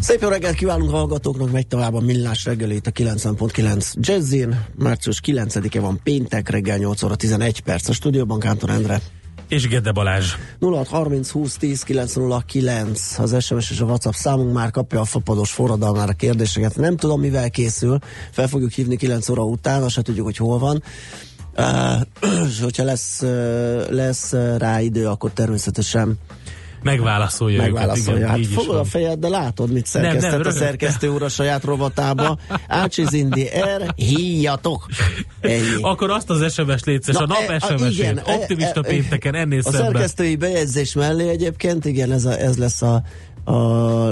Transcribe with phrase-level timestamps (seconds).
[0.00, 4.64] Szép jó reggelt kívánunk hallgatóknak, megy tovább a Millás reggelét a 90.9 Jazzin.
[4.78, 9.00] Március 9-e van péntek, reggel 8 óra 11 perc a stúdióban, Kántor Endre.
[9.48, 10.34] És Gede Balázs.
[10.60, 16.12] 0630 20 10 909 az SMS és a WhatsApp számunk már kapja a fapados forradalmára
[16.12, 16.76] kérdéseket.
[16.76, 17.98] Nem tudom, mivel készül.
[18.30, 20.82] Fel fogjuk hívni 9 óra után, azt se tudjuk, hogy hol van.
[21.56, 26.18] Uh, és hogyha lesz, uh, lesz rá idő, akkor természetesen
[26.86, 28.20] Megválaszolja, megválaszolja.
[28.20, 28.36] őket.
[28.36, 28.84] Igen, hát fogod van.
[28.84, 30.62] a fejed, de látod, mit szerkesztett nem, a rögtön.
[30.62, 32.38] szerkesztő úr a saját rovatába.
[32.68, 34.86] Ácsiz in the air, híjatok!
[35.40, 35.80] Ennyi.
[35.80, 39.34] Akkor azt az SMS létszes, a nap e- a- SMS-ét, igen, e- optimista e- pénteken,
[39.34, 39.80] ennél A szebben.
[39.92, 43.02] szerkesztői bejegyzés mellé egyébként, igen, ez, a, ez lesz a,
[43.44, 43.56] a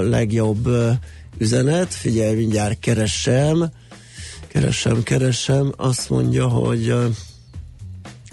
[0.01, 0.69] legjobb
[1.37, 1.93] üzenet.
[1.93, 3.65] Figyelj, mindjárt keresem.
[4.47, 5.71] Keresem, keresem.
[5.77, 6.95] Azt mondja, hogy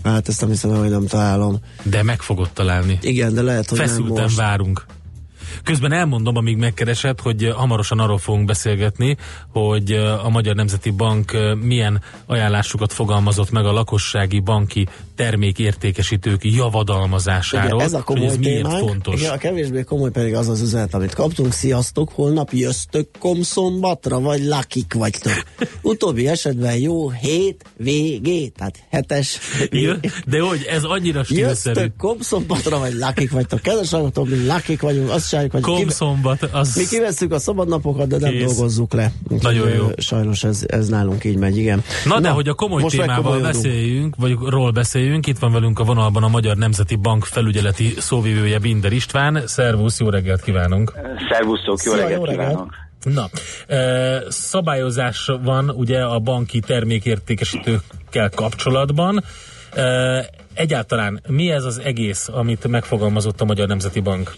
[0.04, 1.58] hát ezt nem hiszem, hogy nem találom.
[1.82, 2.98] De meg fogod találni.
[3.02, 4.36] Igen, de lehet, hogy nem Feszülten most.
[4.36, 4.84] várunk.
[5.64, 9.16] Közben elmondom, amíg megkeresed, hogy eh, hamarosan arról fogunk beszélgetni,
[9.48, 14.88] hogy eh, a Magyar Nemzeti Bank eh, milyen ajánlásokat fogalmazott meg a lakossági banki
[15.22, 18.88] termékértékesítők javadalmazásáról, Igen, ez a komoly ez miért témánk.
[18.88, 19.20] fontos.
[19.20, 21.52] Igen, a kevésbé komoly pedig az az üzenet, amit kaptunk.
[21.52, 25.42] Sziasztok, holnap jöztök komszombatra, vagy lakik vagytok.
[25.82, 31.80] Utóbbi esetben jó hét végé, tehát hetes Igen, De hogy ez annyira stílszerű.
[31.80, 33.60] Jöztök komszombatra, vagy lakik vagytok.
[33.60, 36.76] Kedves hallgatók, mi lakik vagyunk, azt csináljuk, hogy Komszombat, az...
[36.76, 38.44] mi kivesszük a szabadnapokat, de nem Kész.
[38.44, 39.12] dolgozzuk le.
[39.28, 39.88] Úgyhogy, Nagyon jó.
[39.96, 41.82] Sajnos ez, ez nálunk így megy, igen.
[42.04, 46.22] Na, de hogy a komoly témával beszéljünk, vagy ról beszéljünk, itt van velünk a vonalban
[46.22, 49.42] a Magyar Nemzeti Bank felügyeleti szóvivője Binder István.
[49.46, 50.92] Szervusz, jó reggelt kívánunk!
[51.30, 52.48] Szervusztok, jó Szia, reggelt jó reggelt.
[52.48, 52.74] kívánok!
[53.02, 53.28] Na,
[53.74, 59.24] e, szabályozás van ugye a banki termékértékesítőkkel kapcsolatban.
[59.74, 64.34] E, egyáltalán mi ez az egész, amit megfogalmazott a Magyar Nemzeti Bank?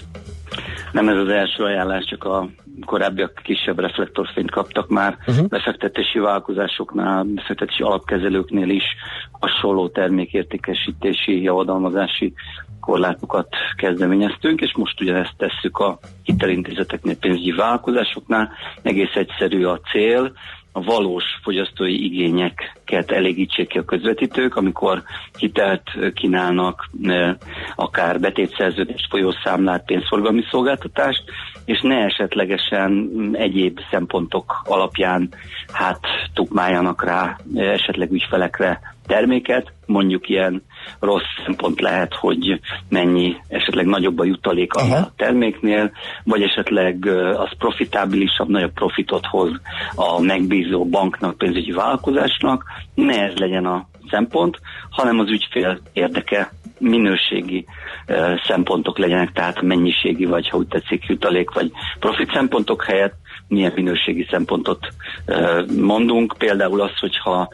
[0.94, 2.48] Nem ez az első ajánlás, csak a
[2.86, 5.18] korábbiak kisebb reflektorfényt kaptak már.
[5.26, 5.46] Uh-huh.
[5.46, 8.84] Befektetési vállalkozásoknál, befektetési alapkezelőknél is
[9.30, 12.32] hasonló termékértékesítési, javadalmazási
[12.80, 18.52] korlátokat kezdeményeztünk, és most ugyanezt tesszük a hitelintézeteknél, pénzügyi vállalkozásoknál.
[18.82, 20.32] Egész egyszerű a cél,
[20.76, 25.02] a valós fogyasztói igényeket elégítsék ki a közvetítők, amikor
[25.38, 25.82] hitelt
[26.14, 27.30] kínálnak, ö,
[27.74, 31.22] akár betétszerződést, folyószámlát, pénzforgalmi szolgáltatást,
[31.64, 35.28] és ne esetlegesen egyéb szempontok alapján
[35.72, 36.00] hát
[36.32, 40.62] tukmáljanak rá ö, esetleg ügyfelekre terméket, mondjuk ilyen
[41.00, 44.96] rossz szempont lehet, hogy mennyi esetleg nagyobb a jutalék Aha.
[44.96, 45.90] a terméknél,
[46.24, 47.06] vagy esetleg
[47.36, 49.50] az profitábilisabb, nagyobb profitot hoz
[49.94, 52.64] a megbízó banknak, pénzügyi vállalkozásnak.
[52.94, 57.64] Ne ez legyen a szempont, hanem az ügyfél érdeke minőségi
[58.06, 63.14] ö, szempontok legyenek, tehát mennyiségi, vagy ha úgy tetszik, jutalék, vagy profit szempontok helyett
[63.48, 64.88] milyen minőségi szempontot
[65.26, 66.34] ö, mondunk.
[66.38, 67.48] Például az, hogyha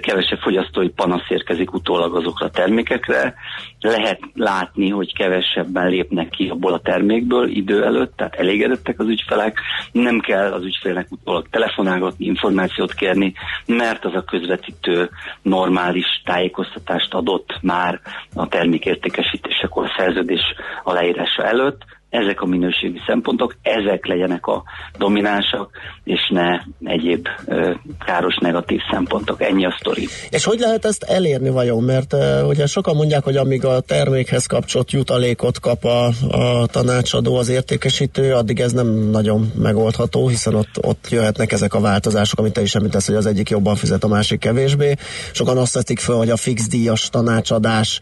[0.00, 3.34] kevesebb fogyasztói panasz érkezik utólag azokra a termékekre.
[3.80, 9.60] Lehet látni, hogy kevesebben lépnek ki abból a termékből idő előtt, tehát elégedettek az ügyfelek.
[9.92, 13.32] Nem kell az ügyfélnek utólag telefonálgatni, információt kérni,
[13.66, 15.10] mert az a közvetítő
[15.42, 18.00] normális tájékoztatást adott már
[18.34, 20.42] a termékértékesítésekor a szerződés
[20.82, 21.84] aláírása előtt.
[22.12, 24.62] Ezek a minőségi szempontok, ezek legyenek a
[24.98, 25.70] dominánsak,
[26.04, 27.72] és ne egyéb ö,
[28.04, 29.42] káros negatív szempontok.
[29.42, 30.08] Ennyi a sztori.
[30.30, 31.82] És hogy lehet ezt elérni vajon?
[31.82, 37.36] Mert uh, ugye sokan mondják, hogy amíg a termékhez kapcsolt jutalékot kap a, a tanácsadó,
[37.36, 42.52] az értékesítő, addig ez nem nagyon megoldható, hiszen ott, ott jöhetnek ezek a változások, amit
[42.52, 44.94] te is említesz, hogy az egyik jobban fizet, a másik kevésbé.
[45.32, 48.00] Sokan azt teszik fel, hogy a fix díjas tanácsadás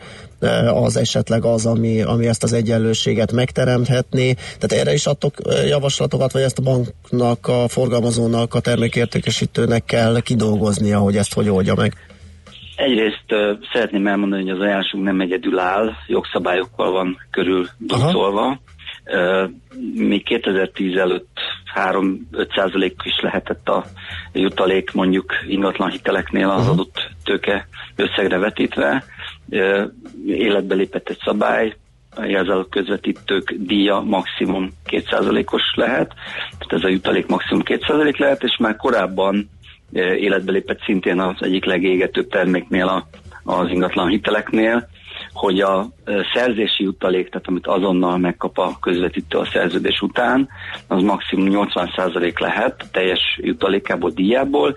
[0.74, 4.32] az esetleg az, ami, ami ezt az egyenlőséget megteremthetné.
[4.32, 10.20] Tehát erre is adtok uh, javaslatokat, vagy ezt a banknak, a forgalmazónak, a termékértékesítőnek kell
[10.20, 11.92] kidolgoznia, hogy ezt hogy oldja meg?
[12.76, 18.60] Egyrészt ö, szeretném elmondani, hogy az ajánlásunk nem egyedül áll, jogszabályokkal van körül dolgozolva.
[19.04, 19.44] Ö,
[19.94, 21.38] Még 2010 előtt
[21.74, 23.84] 3-5 százalék is lehetett a
[24.32, 29.04] jutalék mondjuk ingatlan hiteleknél az adott tőke összegre vetítve.
[30.26, 31.76] Életbe lépett egy szabály,
[32.16, 36.14] a jelzálog közvetítők díja maximum 2%-os lehet,
[36.58, 39.50] tehát ez a jutalék maximum 2% lehet, és már korábban
[39.92, 43.06] életbe lépett szintén az egyik legégetőbb terméknél a,
[43.44, 44.88] az ingatlan hiteleknél,
[45.32, 45.88] hogy a
[46.34, 50.48] szerzési jutalék, tehát amit azonnal megkap a közvetítő a szerződés után,
[50.86, 54.76] az maximum 80% lehet teljes jutalékából, díjából,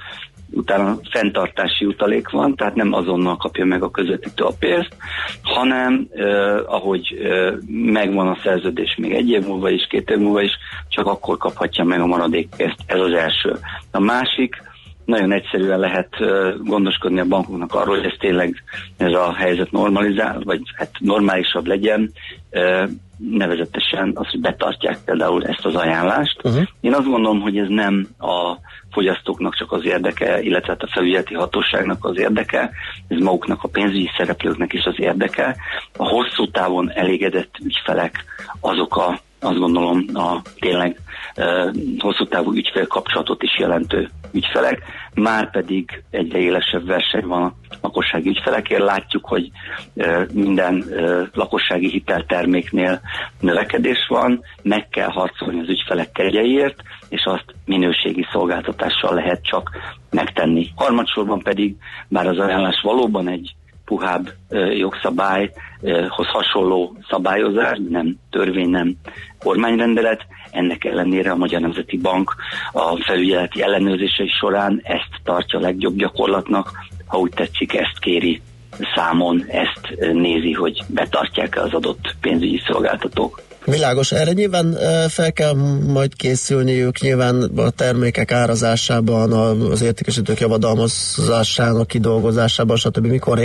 [0.53, 4.95] utána fenntartási utalék van, tehát nem azonnal kapja meg a közvetítő a pénzt,
[5.41, 10.41] hanem eh, ahogy eh, megvan a szerződés még egy év múlva is, két év múlva
[10.41, 10.51] is,
[10.89, 12.77] csak akkor kaphatja meg a maradék pénzt.
[12.85, 13.55] Ez az első.
[13.91, 14.61] A másik,
[15.05, 16.09] nagyon egyszerűen lehet
[16.63, 18.63] gondoskodni a bankoknak arról, hogy ez tényleg
[18.97, 22.11] ez a helyzet normalizál, vagy hát normálisabb legyen,
[23.17, 26.41] nevezetesen az, hogy betartják például ezt az ajánlást.
[26.43, 26.63] Uh-huh.
[26.81, 28.57] Én azt gondolom, hogy ez nem a
[28.91, 32.71] fogyasztóknak csak az érdeke, illetve hát a felügyeleti hatóságnak az érdeke,
[33.07, 35.55] ez maguknak a pénzügyi szereplőknek is az érdeke.
[35.97, 38.23] A hosszú távon elégedett ügyfelek
[38.59, 40.99] azok a, azt gondolom, a tényleg
[41.35, 44.81] e, hosszú távú ügyfél kapcsolatot is jelentő ügyfelek,
[45.13, 48.81] már pedig egyre élesebb verseny van a lakossági ügyfelekért.
[48.81, 49.51] Látjuk, hogy
[50.33, 50.85] minden
[51.33, 53.01] lakossági hitelterméknél
[53.39, 59.69] növekedés van, meg kell harcolni az ügyfelek kegyeiért, és azt minőségi szolgáltatással lehet csak
[60.09, 60.67] megtenni.
[60.75, 61.75] Harmadsorban pedig,
[62.07, 63.55] bár az ajánlás valóban egy
[63.85, 64.29] puhább
[64.77, 68.95] jogszabályhoz hasonló szabályozás, nem törvény, nem
[69.39, 72.35] kormányrendelet, ennek ellenére a Magyar Nemzeti Bank
[72.71, 76.71] a felügyeleti ellenőrzései során ezt tartja a legjobb gyakorlatnak,
[77.05, 78.41] ha úgy tetszik, ezt kéri
[78.95, 83.41] számon, ezt nézi, hogy betartják az adott pénzügyi szolgáltatók.
[83.65, 84.77] Világos, erre nyilván
[85.07, 85.53] fel kell
[85.87, 89.31] majd készülniük, nyilván a termékek árazásában,
[89.71, 93.05] az értékesítők javadalmazásának kidolgozásában, stb.
[93.05, 93.39] Mikor,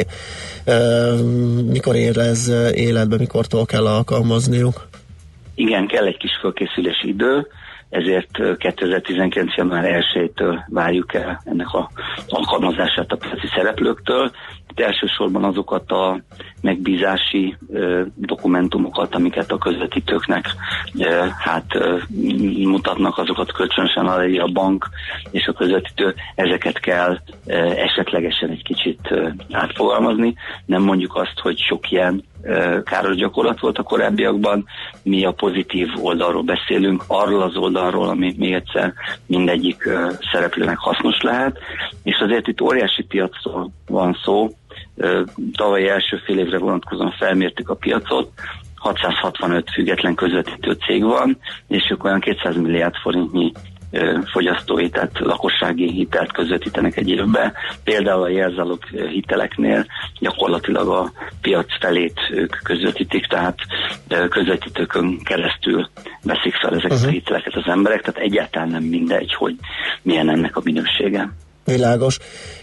[1.67, 4.88] mikor ér ez életbe, mikortól kell alkalmazniuk?
[5.59, 7.47] Igen, kell egy kis fölkészülési idő,
[7.91, 9.55] ezért 2019.
[9.57, 11.91] január 1-től várjuk el ennek a
[12.29, 14.31] alkalmazását a piaci szereplőktől.
[14.71, 16.21] Itt elsősorban azokat a
[16.61, 20.47] megbízási ö, dokumentumokat, amiket a közvetítőknek
[20.99, 21.99] ö, hát ö,
[22.63, 24.89] mutatnak, azokat kölcsönösen aláírja a bank
[25.31, 30.35] és a közvetítő, ezeket kell ö, esetlegesen egy kicsit ö, átfogalmazni.
[30.67, 32.25] Nem mondjuk azt, hogy sok ilyen
[32.85, 34.65] káros gyakorlat volt a korábbiakban.
[35.03, 38.93] Mi a pozitív oldalról beszélünk, arról az oldalról, ami még egyszer
[39.27, 39.89] mindegyik
[40.33, 41.59] szereplőnek hasznos lehet,
[42.03, 44.49] és azért itt óriási piacról van szó.
[45.53, 48.31] Tavalyi első fél évre vonatkozóan felmértük a piacot,
[48.75, 51.39] 665 független közvetítő cég van,
[51.69, 53.53] és ők olyan 200 milliárd forintnyi
[54.33, 57.53] fogyasztói, tehát lakossági hitelt közvetítenek egy évbe.
[57.85, 59.87] Például a jelzálog hiteleknél
[60.19, 63.59] gyakorlatilag a piac felét ők közvetítik, tehát
[64.29, 65.89] közvetítőkön keresztül
[66.23, 67.03] veszik fel ezeket uh-huh.
[67.03, 67.15] a mhm.
[67.15, 69.55] hiteleket az emberek, tehát egyáltalán nem mindegy, hogy
[70.03, 71.31] milyen ennek a minősége.
[71.69, 72.19] Világos.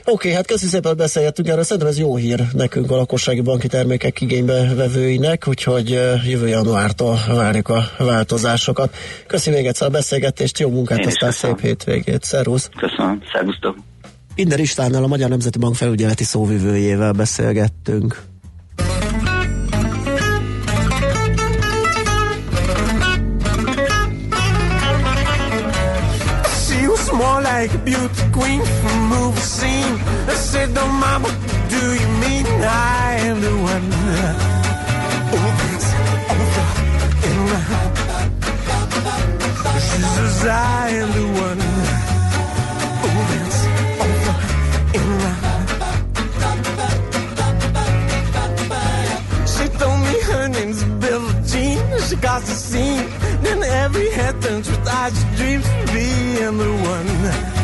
[0.06, 1.63] Oké, hát köszönjük szépen, hogy beszélgettünk erről.
[1.63, 5.90] Szerintem ez jó hír nekünk a lakossági banki termékek igénybe vevőinek, úgyhogy
[6.25, 8.96] jövő januártól várjuk a változásokat.
[9.28, 12.24] Köszönjük még egyszer a beszélgetést, jó munkát, aztán szép hétvégét.
[12.24, 12.69] Szervusz!
[12.78, 13.78] Köszönöm, szervusztok!
[14.36, 18.24] Inder Istvánnal, a Magyar Nemzeti Bank felügyeleti szóvivőjével beszélgettünk.
[27.66, 28.62] like a beauty queen
[30.85, 31.29] "No, mama,
[31.73, 33.87] do you mean I am the one?"
[35.33, 35.89] Oh, that's
[36.33, 36.68] over
[37.27, 37.94] and round.
[39.87, 41.61] She says, "I am the one."
[43.30, 43.61] That's
[44.06, 44.35] over
[44.97, 45.68] and round.
[49.54, 51.80] She told me her name's Billie Jean.
[52.07, 53.07] She got the scene.
[53.42, 57.55] Then every head turns with eyes dreams of being the one.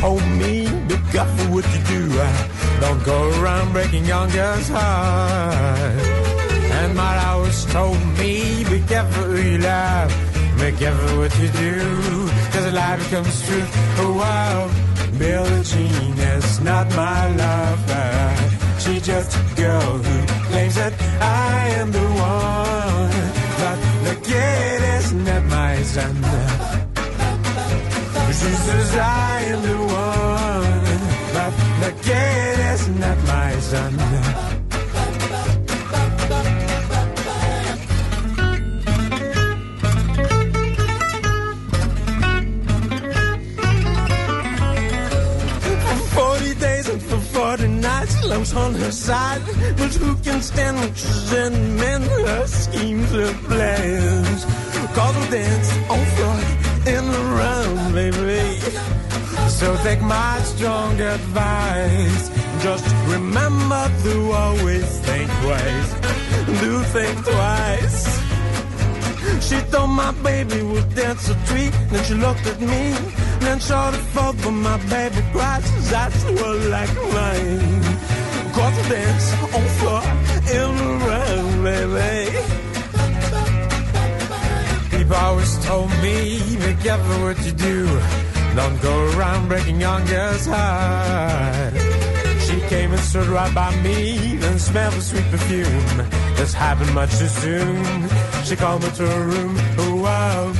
[0.00, 2.02] Told me, be careful what you do.
[2.18, 2.48] Eh?
[2.80, 6.06] Don't go around breaking young girls' hearts.
[6.78, 10.10] And my always told me, be careful who you love.
[10.58, 11.76] Be careful what you do,
[12.52, 13.66] cause a life comes true.
[14.02, 14.56] Oh wow,
[15.18, 18.10] Billie Jean is not my lover.
[18.82, 20.16] She's just a girl who
[20.50, 23.12] claims that I am the one.
[23.60, 25.70] But the kid is not my.
[28.40, 30.86] She says I am the one,
[31.34, 33.92] but the kid is not my son.
[45.84, 45.98] For
[46.38, 49.42] 40 days and for 40 nights Harlem's on her side,
[49.76, 54.44] but who can stand when she's in men her schemes and plans?
[54.94, 58.60] Cause we'll dance on floor in around, baby.
[59.48, 62.30] So take my strong advice.
[62.62, 65.90] Just remember to always think twice.
[66.60, 68.20] Do think twice.
[69.46, 71.72] She thought my baby would dance a treat.
[71.90, 72.94] Then she looked at me.
[73.40, 75.68] Then short it for but my baby cries.
[75.70, 77.82] His eyes were like mine.
[78.54, 80.02] Cause we dance on floor
[80.56, 82.59] in around, baby.
[85.10, 87.84] People always told me, be careful what you do.
[88.54, 91.74] Don't go around breaking young girls' heart.
[92.42, 95.96] She came and stood right by me, then smelled the sweet perfume.
[96.36, 98.08] This happened much too soon.
[98.44, 99.56] She called me to her room.
[99.78, 100.52] Oh, wow.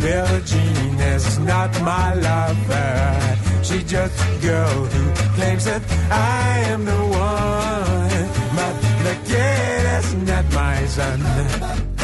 [0.00, 3.62] Billie Jean is not my lover.
[3.62, 5.02] She's just a girl who
[5.34, 8.28] claims that I am the one.
[8.56, 8.74] But
[9.04, 11.97] the kid is not my son.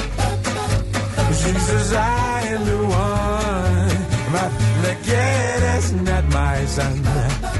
[1.44, 3.94] Says I am the one.
[4.32, 4.50] But
[4.82, 7.53] the kid is not my son.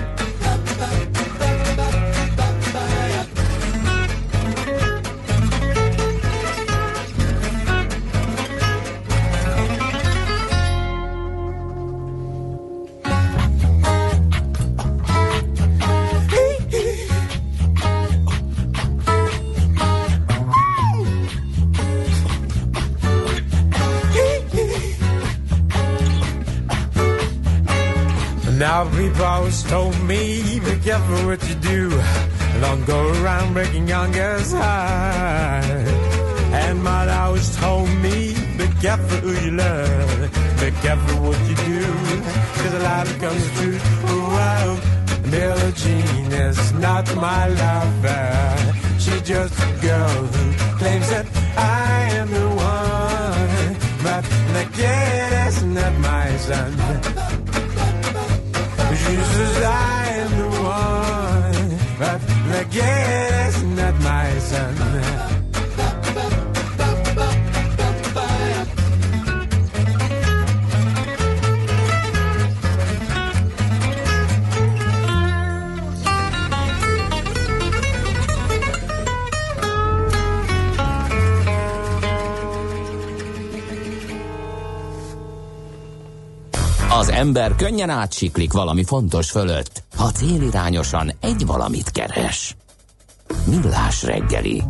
[28.65, 31.91] Now people always told me, be careful what you do.
[32.63, 35.87] Don't go around breaking young girls' heart.
[36.63, 40.21] And my always told me, be careful who you love.
[40.61, 41.85] Be careful what you do.
[42.61, 43.79] Cause a lot becomes true.
[44.33, 44.81] Wow.
[45.31, 48.33] Billie Jean is not my lover.
[48.99, 50.45] She's just a girl who
[50.79, 53.77] claims that I am the one.
[54.03, 54.25] But
[54.57, 57.44] the kid is not my son.
[59.15, 65.44] Jesus, I am the one, but guess not my son.
[87.05, 92.57] Az ember könnyen átsiklik valami fontos fölött, ha célirányosan egy valamit keres.
[93.47, 94.63] Millás reggeli.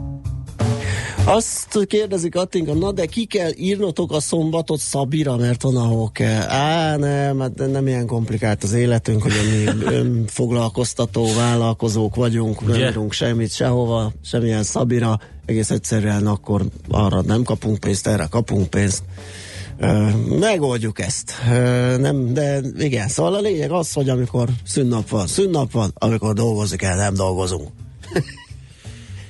[1.25, 6.43] Azt kérdezik Attinga, na de ki kell írnotok a szombatot Szabira, mert van ahol kell.
[6.43, 13.13] Á, nem, hát nem ilyen komplikált az életünk, hogy mi önfoglalkoztató vállalkozók vagyunk, nem írunk
[13.13, 19.03] semmit sehova, semmilyen Szabira, egész egyszerűen akkor arra nem kapunk pénzt, erre kapunk pénzt
[20.39, 21.33] megoldjuk ezt.
[21.99, 26.83] Nem, de igen, szóval a lényeg az, hogy amikor szünnap van, szünnap van, amikor dolgozik
[26.83, 27.69] el, nem dolgozunk.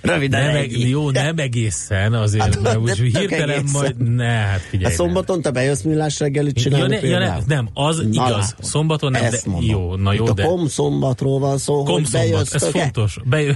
[0.05, 0.89] Röviden nem, ennyi.
[0.89, 3.81] Jó, nem egészen azért, hát, mert úgy hirtelen egészen.
[3.81, 4.93] majd, ne, hát figyelj.
[4.93, 8.31] A szombaton te bejössz millás reggelit csinálni ja, ne, ja, ne, nem, az na, igaz.
[8.31, 8.65] Látod.
[8.65, 9.71] Szombaton nem, de mondom.
[9.71, 10.43] jó, na jó, Itt de...
[10.43, 13.19] a kom szombatról van szó, kom hogy szombat, ez fontos.
[13.25, 13.53] Bejö...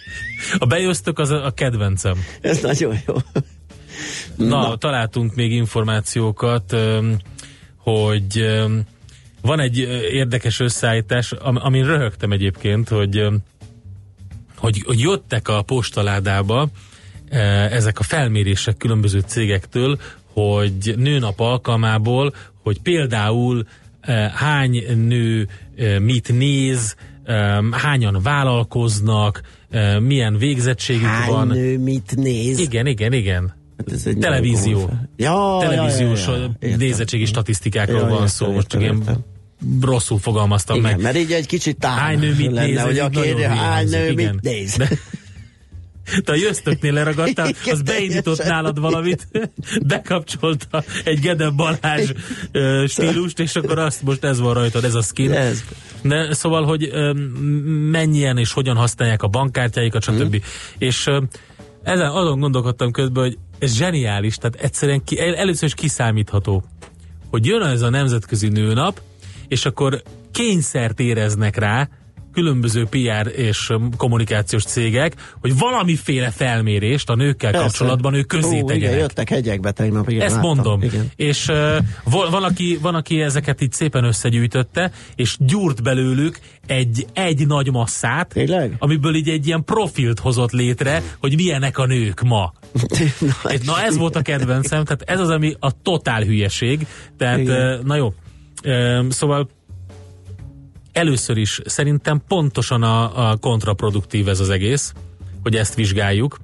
[0.58, 2.24] a bejöztök az a, a kedvencem.
[2.40, 3.14] Ez nagyon jó.
[4.36, 6.76] Na, Na, találtunk még információkat,
[7.76, 8.60] hogy
[9.42, 9.78] van egy
[10.12, 13.26] érdekes összeállítás, amin röhögtem egyébként, hogy,
[14.56, 16.68] hogy, hogy jöttek a postaládába
[17.70, 19.98] ezek a felmérések különböző cégektől,
[20.32, 23.66] hogy nőnap alkalmából, hogy például
[24.34, 25.48] hány nő
[25.98, 26.94] mit néz,
[27.70, 29.40] hányan vállalkoznak,
[29.98, 31.46] milyen végzettségük hány van.
[31.46, 32.58] nő mit néz?
[32.58, 33.57] Igen, igen, igen.
[33.78, 34.90] Hát ez egy Televízió.
[35.16, 38.52] Ja, Televíziós ja, ja, ja, nézettségi statisztikákról ja, van értem, szó.
[38.52, 39.02] Most csak én
[39.80, 41.00] rosszul fogalmaztam igen, meg.
[41.00, 44.34] mert így egy kicsit tág nő mit lenne, néz, hogy a kérdő, hány nő igen.
[44.34, 44.76] mit néz.
[44.76, 44.88] De,
[46.24, 49.28] te a jöztöknél leragadtál, az beindított nálad valamit,
[49.86, 52.10] bekapcsolta egy Gede Balázs
[52.86, 55.32] stílust, és akkor azt most ez van rajtad, ez a skin.
[55.32, 55.64] Ez.
[56.02, 56.90] De, szóval, hogy
[57.90, 60.30] mennyien és hogyan használják a bankkártyáikat, stb.
[60.30, 60.40] Hmm.
[60.78, 61.10] És
[61.88, 66.64] ezen azon gondolkodtam közben, hogy ez zseniális, tehát egyszerűen ki, először is kiszámítható,
[67.30, 69.00] hogy jön ez a nemzetközi nőnap,
[69.48, 70.02] és akkor
[70.32, 71.88] kényszert éreznek rá,
[72.38, 77.66] különböző PR és um, kommunikációs cégek, hogy valamiféle felmérést a nőkkel Persze.
[77.66, 78.98] kapcsolatban ők közzé Ó, igen, tegyenek.
[78.98, 80.22] jöttek hegyekbe tegnap, igen.
[80.22, 80.54] Ezt láttam.
[80.54, 80.82] mondom.
[80.82, 81.10] Igen.
[81.16, 81.76] És uh,
[82.30, 88.28] van, aki, van, aki ezeket így szépen összegyűjtötte, és gyúrt belőlük egy, egy nagy masszát,
[88.28, 88.74] Tényleg?
[88.78, 92.52] amiből így egy ilyen profilt hozott létre, hogy milyenek a nők ma.
[93.66, 96.86] Na ez volt a kedvencem, tehát ez az, ami a totál hülyeség.
[97.16, 97.78] Tehát, Igen.
[97.78, 98.14] uh, na jó.
[98.64, 99.48] Uh, szóval
[100.98, 104.92] először is szerintem pontosan a, a kontraproduktív ez az egész,
[105.42, 106.38] hogy ezt vizsgáljuk,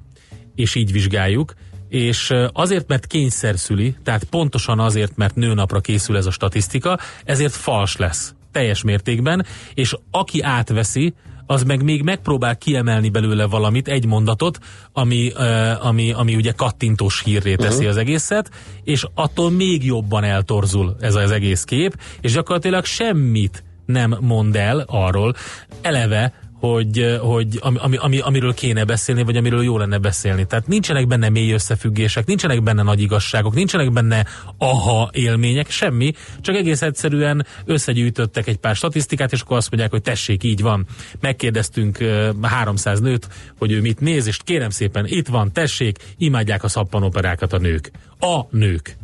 [0.55, 1.53] és így vizsgáljuk,
[1.89, 7.53] és azért, mert kényszer szüli, tehát pontosan azért, mert nőnapra készül ez a statisztika, ezért
[7.53, 11.13] fals lesz teljes mértékben, és aki átveszi,
[11.45, 14.59] az meg még megpróbál kiemelni belőle valamit, egy mondatot,
[14.91, 15.31] ami,
[15.79, 17.89] ami, ami ugye kattintós hírré teszi uh-huh.
[17.89, 18.49] az egészet,
[18.83, 24.83] és attól még jobban eltorzul ez az egész kép, és gyakorlatilag semmit nem mond el
[24.87, 25.35] arról,
[25.81, 30.45] eleve, hogy, hogy ami, ami, ami, amiről kéne beszélni, vagy amiről jó lenne beszélni.
[30.45, 34.25] Tehát nincsenek benne mély összefüggések, nincsenek benne nagy igazságok, nincsenek benne
[34.57, 40.01] aha élmények, semmi, csak egész egyszerűen összegyűjtöttek egy pár statisztikát, és akkor azt mondják, hogy
[40.01, 40.85] tessék, így van.
[41.19, 43.27] Megkérdeztünk uh, 300 nőt,
[43.57, 47.91] hogy ő mit néz, és kérem szépen, itt van, tessék, imádják a szappanoperákat a nők.
[48.19, 48.97] A nők.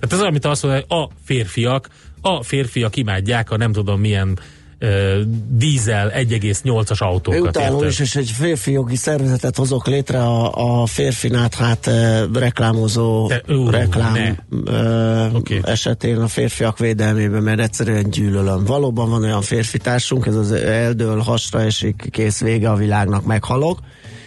[0.00, 1.88] Tehát ez olyan, amit azt mondja, hogy a férfiak,
[2.20, 7.56] a férfiak imádják a nem tudom milyen uh, dízel 1,8-as autókat.
[7.56, 7.88] Érted?
[7.88, 11.90] is, és egy férfi jogi szervezetet hozok létre a, a férfinát hát
[12.32, 15.60] reklámozó Te- ú, reklám ö, Oké.
[15.64, 18.64] esetén a férfiak védelmében, mert egyszerűen gyűlölöm.
[18.64, 23.78] Valóban van olyan férfi társunk, ez az eldől, hasra esik, kész vége a világnak, meghalok,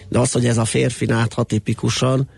[0.10, 2.30] de az, hogy ez a férfinát, ha tipikusan,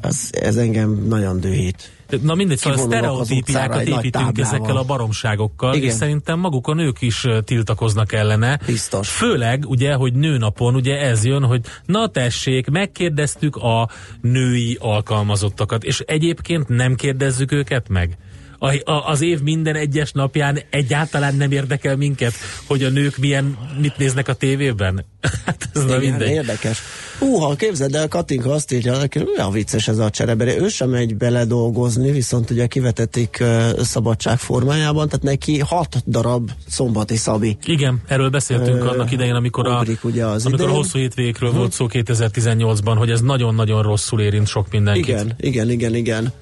[0.00, 1.90] az, ez engem nagyon dühít.
[2.22, 5.88] Na mindegy, szóval sztereotípiákat építünk ezekkel a baromságokkal, Igen.
[5.88, 8.60] és szerintem maguk a nők is tiltakoznak ellene.
[8.66, 9.08] Biztos.
[9.08, 13.88] Főleg, ugye, hogy nőnapon ugye ez jön, hogy na tessék, megkérdeztük a
[14.20, 18.18] női alkalmazottakat, és egyébként nem kérdezzük őket meg.
[18.62, 22.32] A, a, az év minden egyes napján egyáltalán nem érdekel minket,
[22.66, 25.04] hogy a nők milyen, mit néznek a tévében.
[25.44, 26.30] Hát ez Igen, mindegy.
[26.30, 26.78] érdekes.
[27.18, 30.56] Húha, képzeld el, Katinka azt írja, neki olyan vicces ez a cserebere.
[30.58, 36.50] Ő sem megy bele dolgozni, viszont ugye kivetették uh, szabadság formájában, tehát neki hat darab
[36.68, 37.56] szombati szabi.
[37.64, 40.82] Igen, erről beszéltünk Ö, annak idején, amikor a, ugye az amikor a idején.
[40.82, 45.08] hosszú hétvégékről volt szó 2018-ban, hogy ez nagyon-nagyon rosszul érint sok mindenkit.
[45.08, 46.32] Igen, igen, igen, igen.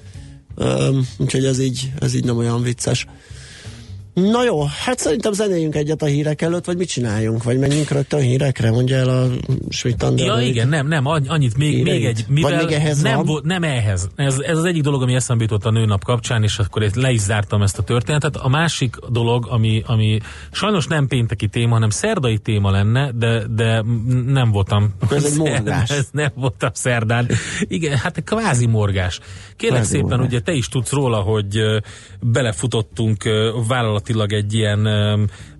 [1.17, 3.05] Úgyhogy ez így, ez így nem olyan vicces.
[4.13, 7.43] Na jó, hát szerintem zenéljünk egyet a hírek előtt, vagy mit csináljunk?
[7.43, 9.27] Vagy menjünk rögtön hírekre, mondja el a
[9.69, 11.93] schmidt Ja, igen, nem, nem, annyi- annyit még, Híreit?
[11.93, 14.09] még egy, Vagy mivel még ehhez nem, volt, nem ehhez.
[14.15, 17.11] Ez, ez az egyik dolog, ami eszembe jutott a nőnap kapcsán, és akkor itt le
[17.11, 18.35] is zártam ezt a történetet.
[18.35, 20.19] A másik dolog, ami, ami
[20.51, 23.83] sajnos nem pénteki téma, hanem szerdai téma lenne, de, de
[24.25, 24.93] nem voltam.
[24.99, 25.89] Akkor ez egy morgás.
[25.89, 27.27] Ez nem voltam szerdán.
[27.61, 29.19] Igen, hát kvázi morgás.
[29.55, 30.27] Kérlek Kvázi szépen, morgás.
[30.27, 31.57] ugye te is tudsz róla, hogy
[32.21, 33.49] belefutottunk ö,
[33.99, 34.87] vállalatilag egy ilyen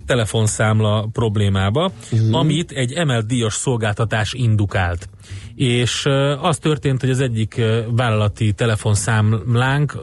[0.06, 2.36] telefonszámla problémába, uh-huh.
[2.36, 5.10] amit egy emelt díjas szolgáltatás indukált.
[5.56, 6.06] És
[6.42, 9.96] az történt, hogy az egyik vállalati telefonszámlánk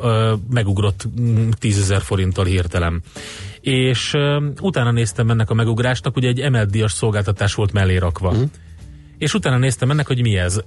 [0.50, 3.02] megugrott mm, 10 ezer forinttal hirtelen.
[3.60, 4.14] És
[4.60, 8.28] utána néztem ennek a megugrásnak, ugye egy emelt díjas szolgáltatás volt mellé rakva.
[8.28, 8.50] Uh-huh
[9.18, 10.60] és utána néztem ennek, hogy mi ez.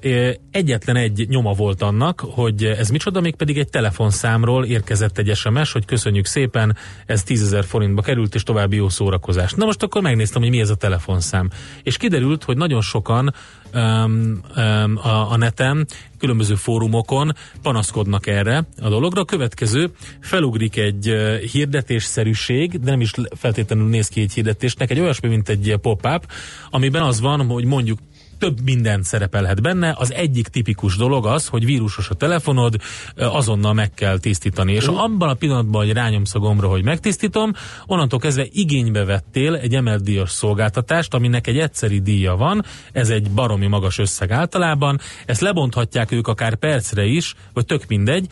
[0.52, 5.72] Egyetlen egy nyoma volt annak, hogy ez micsoda, még pedig egy telefonszámról érkezett egy SMS,
[5.72, 9.56] hogy köszönjük szépen, ez 10 ezer forintba került, és további jó szórakozást.
[9.56, 11.50] Na most akkor megnéztem, hogy mi ez a telefonszám.
[11.84, 13.34] És kiderült, hogy nagyon sokan
[13.74, 19.22] um, um, a, a neten, különböző fórumokon panaszkodnak erre a dologra.
[19.22, 21.14] A következő, felugrik egy
[21.52, 26.32] hirdetésszerűség, de nem is feltétlenül néz ki egy hirdetésnek, egy olyasmi, mint egy pop-up,
[26.70, 28.00] amiben az van, hogy mondjuk
[28.40, 29.96] több minden szerepelhet benne.
[29.98, 32.76] Az egyik tipikus dolog az, hogy vírusos a telefonod,
[33.16, 34.74] azonnal meg kell tisztítani.
[34.74, 37.52] És abban a pillanatban, hogy rányomsz a gombra, hogy megtisztítom,
[37.86, 43.32] onnantól kezdve igénybe vettél egy emelt díjas szolgáltatást, aminek egy egyszeri díja van, ez egy
[43.32, 48.28] baromi magas összeg általában, ezt lebonthatják ők akár percre is, vagy tök mindegy,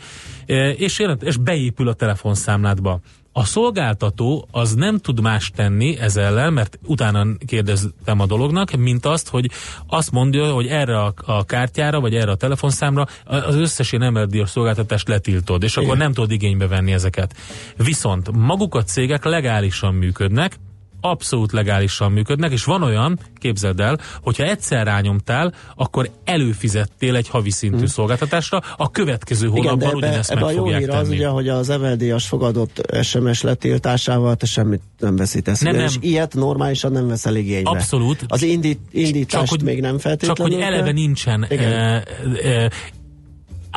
[0.76, 3.00] és, és beépül a telefonszámládba.
[3.38, 9.06] A szolgáltató az nem tud más tenni ez ellen, mert utána kérdeztem a dolognak, mint
[9.06, 9.50] azt, hogy
[9.86, 14.50] azt mondja, hogy erre a, a kártyára, vagy erre a telefonszámra az összes ilyen emeldíjas
[14.50, 15.98] szolgáltatást letiltod, és akkor Igen.
[15.98, 17.36] nem tudod igénybe venni ezeket.
[17.76, 20.58] Viszont maguk a cégek legálisan működnek,
[21.10, 27.50] abszolút legálisan működnek, és van olyan, képzeld el, hogyha egyszer rányomtál, akkor előfizettél egy havi
[27.50, 27.86] szintű hmm.
[27.86, 31.00] szolgáltatásra, a következő hónapban Igen, de ugyanezt ebbe meg a jó fogják hír tenni.
[31.00, 35.60] az ugye, hogy az MLD-as fogadott SMS letiltásával te semmit nem veszítesz.
[35.60, 35.90] Nem, Nem, nem.
[35.90, 37.70] és ilyet normálisan nem veszel igénybe.
[37.70, 38.24] Abszolút.
[38.28, 40.54] Az indít, indítást Csak hogy- még nem Csak feltétlenül.
[40.54, 41.72] hogy eleve nincsen Igen.
[41.72, 42.02] e,
[42.42, 42.70] e,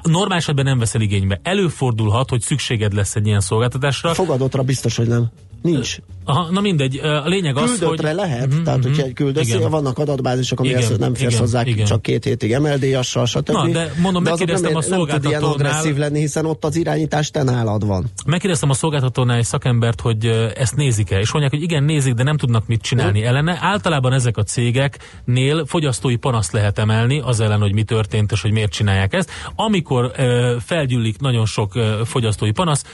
[0.03, 1.39] normál esetben nem veszel igénybe.
[1.43, 4.13] Előfordulhat, hogy szükséged lesz egy ilyen szolgáltatásra.
[4.13, 5.31] Fogadottra biztos, hogy nem.
[5.61, 5.97] Nincs.
[6.25, 7.79] Aha, na mindegy, a lényeg az, hogy...
[7.79, 8.87] Küldöttre lehet, Mhm, tehát mhm.
[8.87, 9.69] hogyha egy küldös, Igen.
[9.69, 11.85] vannak adatbázisok, amihez Igen, nem férsz igen, hozzá igen.
[11.85, 13.49] csak két hétig MLD-assal, stb.
[13.49, 16.65] Na, de mondom, azok megkérdeztem nem, a nem tud ilyen szolgáltatónál- agresszív lenni, hiszen ott
[16.65, 18.05] az irányítás te nálad van.
[18.25, 22.37] Megkérdeztem a szolgáltatónál egy szakembert, hogy ezt nézik-e, és mondják, hogy igen, nézik, de nem
[22.37, 23.57] tudnak mit csinálni ellene.
[23.61, 28.51] Általában ezek a cégeknél fogyasztói panaszt lehet emelni az ellen, hogy mi történt, és hogy
[28.51, 29.31] miért csinálják ezt.
[29.55, 32.85] Amikor ö, felgyűlik nagyon sok ö, fogyasztói panasz,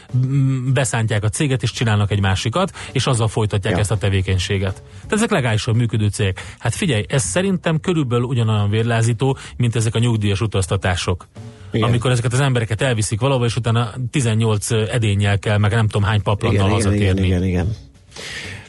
[0.73, 3.79] beszántják a céget, és csinálnak egy másikat, és azzal folytatják Ja.
[3.79, 4.73] ezt a tevékenységet.
[4.95, 6.55] Tehát ezek legálisan működő cégek.
[6.59, 11.27] Hát figyelj, ez szerintem körülbelül ugyanolyan vérlázító, mint ezek a nyugdíjas utaztatások.
[11.71, 11.87] Igen.
[11.87, 16.21] Amikor ezeket az embereket elviszik valahova, és utána 18 edénnyel kell, meg nem tudom hány
[16.21, 17.25] paplannal Igen, igen, igen, hazatérni.
[17.27, 17.75] igen, igen.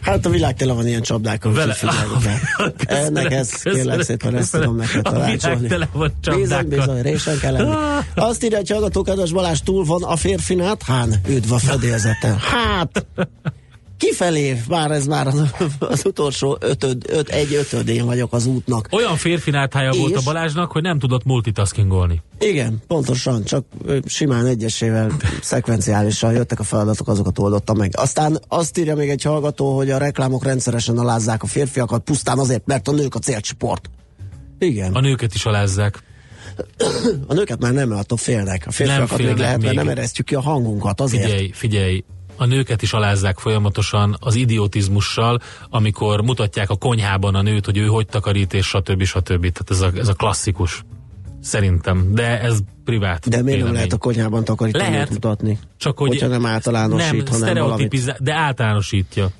[0.00, 1.84] Hát a világ tele van ilyen csapdákkal, Vele-
[2.86, 5.68] Ennek ez, kérlek szépen, ezt tudom neked tanácsolni.
[6.36, 7.74] Bizony, bizony, résen kell lenni.
[8.14, 10.82] Azt írja, hogy hallgató, kedves Balázs, túl van a férfinát?
[10.82, 12.36] Hán, üdv a fedélzeten.
[12.38, 13.06] Hát,
[13.98, 15.42] kifelé, bár ez már az,
[15.78, 18.88] az utolsó ötöd, öt, egy ötödén vagyok az útnak.
[18.90, 20.20] Olyan férfi náthája volt a?
[20.24, 22.22] Balázsnak, hogy nem tudott multitaskingolni.
[22.38, 23.64] Igen, pontosan, csak
[24.06, 27.92] simán egyesével, szekvenciálisan jöttek a feladatok, azokat oldottam meg.
[27.96, 32.66] Aztán azt írja még egy hallgató, hogy a reklámok rendszeresen alázzák a férfiakat, pusztán azért,
[32.66, 33.90] mert a nők a célcsoport.
[34.58, 34.94] Igen.
[34.94, 36.02] A nőket is alázzák.
[37.26, 38.64] A nőket már nem, attól félnek.
[38.66, 39.84] A férfiakat még félnek lehet, mert még.
[39.84, 41.24] nem eresztjük ki a hangunkat azért.
[41.24, 42.04] Figyelj, figyelj,
[42.38, 47.86] a nőket is alázzák folyamatosan az idiotizmussal, amikor mutatják a konyhában a nőt, hogy ő
[47.86, 49.02] hogy takarít, és stb.
[49.02, 49.40] stb.
[49.40, 50.84] Tehát ez a, ez a klasszikus.
[51.40, 52.14] Szerintem.
[52.14, 53.28] De ez privát.
[53.28, 55.58] De miért nem lehet a konyhában takarítani Lehet, mutatni?
[55.76, 58.16] Csak hogy Hogyha nem általánosít, nem, hanem valamit.
[58.22, 59.30] de általánosítja.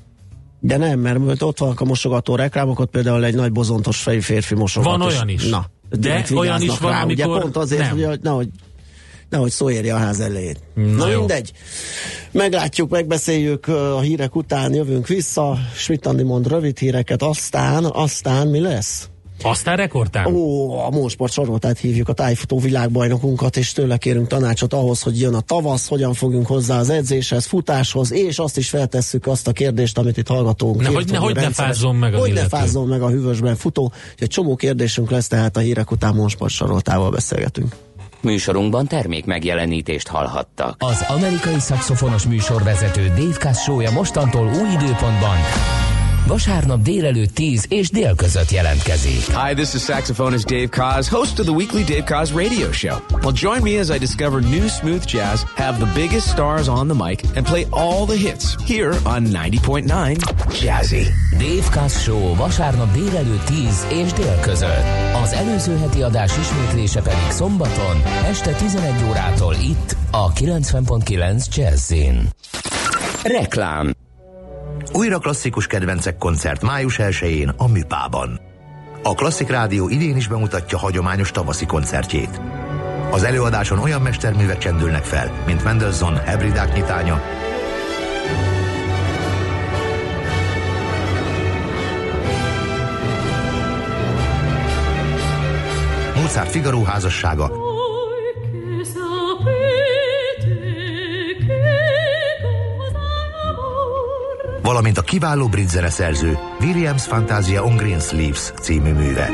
[0.61, 4.91] De nem, mert ott vannak a mosogató reklámokat, például egy nagy bozontos fejű férfi mosogat.
[4.91, 5.49] Van olyan is.
[5.49, 8.09] Na, De olyan is van, rá, ugye amikor pont azért, nem.
[8.09, 8.49] hogy nehogy,
[9.31, 10.59] nehogy szó érje a ház elejét.
[10.75, 11.19] Na Na, jó.
[11.19, 11.53] mindegy.
[12.33, 15.59] Meglátjuk, megbeszéljük a hírek után, jövünk vissza.
[15.75, 19.09] Schmidt Andi mond rövid híreket, aztán, aztán mi lesz?
[19.43, 20.27] Aztán rekordtán.
[20.35, 25.35] Ó, a Mósport soroltát hívjuk a tájfutó világbajnokunkat, és tőle kérünk tanácsot ahhoz, hogy jön
[25.35, 29.99] a tavasz, hogyan fogjunk hozzá az edzéshez, futáshoz, és azt is feltesszük azt a kérdést,
[29.99, 30.81] amit itt hallgatónk.
[30.81, 32.57] Ne, hogy ne- hogy ne fázzon meg az Hogy ne illető.
[32.57, 33.93] fázzon meg a hűvösben futó.
[34.19, 37.75] Egy csomó kérdésünk lesz, tehát a hírek után Mósport soroltával beszélgetünk.
[38.21, 40.75] Műsorunkban termék megjelenítést hallhattak.
[40.79, 45.37] Az amerikai szakszofonos műsorvezető Dave Cassója mostantól új időpontban
[46.29, 49.25] vasárnap délelőtt 10 és dél között jelentkezik.
[49.27, 52.97] Hi, this is saxophonist Dave Kaz, host of the weekly Dave Kaz radio show.
[53.23, 57.07] Well, join me as I discover new smooth jazz, have the biggest stars on the
[57.07, 61.07] mic, and play all the hits here on 90.9 Jazzy.
[61.39, 64.85] Dave Cass Show vasárnap délelőtt 10 és dél között.
[65.23, 72.29] Az előző heti adás ismétlése pedig szombaton este 11 órától itt a 90.9 Jazzin.
[73.23, 73.95] Reklám
[74.93, 78.41] Újra klasszikus kedvencek koncert május 1-én a Műpában.
[79.03, 82.41] A Klasszik Rádió idén is bemutatja hagyományos tavaszi koncertjét.
[83.11, 87.23] Az előadáson olyan mesterművek csendülnek fel, mint Mendelssohn Hebridák nyitánya,
[96.23, 97.58] Mozart Figaro házassága,
[104.69, 109.31] valamint a kiváló brit zeneszerző Williams Fantasia on Green Sleeves című műve.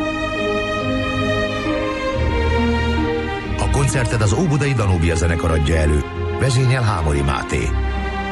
[3.58, 6.04] A koncertet az Óbudai Danubia zenekar adja elő,
[6.40, 7.68] vezényel Hámori Máté.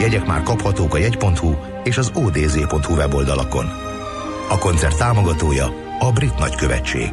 [0.00, 3.66] Jegyek már kaphatók a jegy.hu és az odz.hu weboldalakon.
[4.48, 5.66] A koncert támogatója
[5.98, 7.10] a Brit Nagykövetség.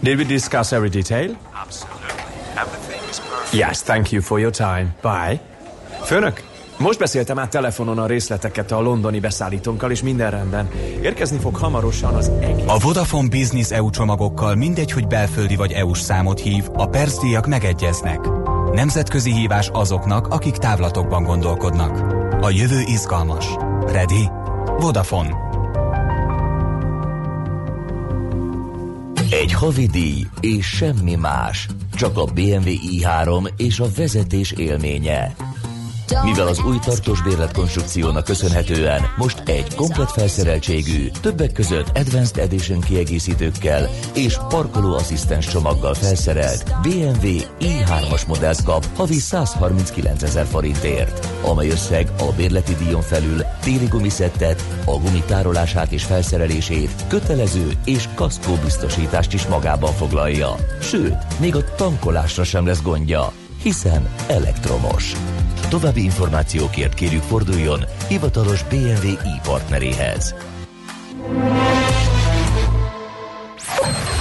[0.00, 1.36] Did we discuss every detail?
[3.52, 4.94] Yes, thank you for your time.
[5.02, 5.51] Bye.
[6.12, 6.42] Főnök,
[6.78, 10.70] most beszéltem át telefonon a részleteket a londoni beszállítónkkal, és minden rendben.
[11.02, 12.64] Érkezni fog hamarosan az egész...
[12.66, 18.18] A Vodafone Business EU csomagokkal mindegy, hogy belföldi vagy EU-s számot hív, a percdíjak megegyeznek.
[18.72, 21.98] Nemzetközi hívás azoknak, akik távlatokban gondolkodnak.
[22.40, 23.46] A jövő izgalmas.
[23.86, 24.28] Ready?
[24.78, 25.36] Vodafone.
[29.30, 35.34] Egy havidíj és semmi más, csak a BMW i3 és a vezetés élménye.
[36.24, 43.88] Mivel az új tartós bérletkonstrukciónak köszönhetően most egy komplet felszereltségű, többek között Advanced Edition kiegészítőkkel
[44.14, 52.32] és parkolóasszisztens csomaggal felszerelt BMW i3-as modellt kap havi 139 ezer forintért, amely összeg a
[52.36, 59.46] bérleti díjon felül téli gumiszettet, a gumi tárolását és felszerelését, kötelező és kaszkó biztosítást is
[59.46, 60.54] magában foglalja.
[60.80, 63.32] Sőt, még a tankolásra sem lesz gondja,
[63.62, 65.12] hiszen elektromos.
[65.68, 70.34] További információkért kérjük forduljon hivatalos BMW i partneréhez.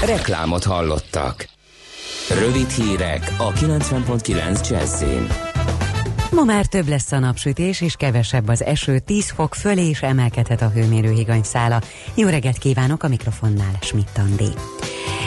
[0.05, 1.49] Reklámot hallottak.
[2.39, 5.27] Rövid hírek a 90.9 Jazzin.
[6.31, 10.61] Ma már több lesz a napsütés, és kevesebb az eső, 10 fok fölé is emelkedhet
[10.61, 11.81] a hőmérő higanyszála.
[12.15, 14.49] Jó reggelt kívánok a mikrofonnál, Schmidt Andi.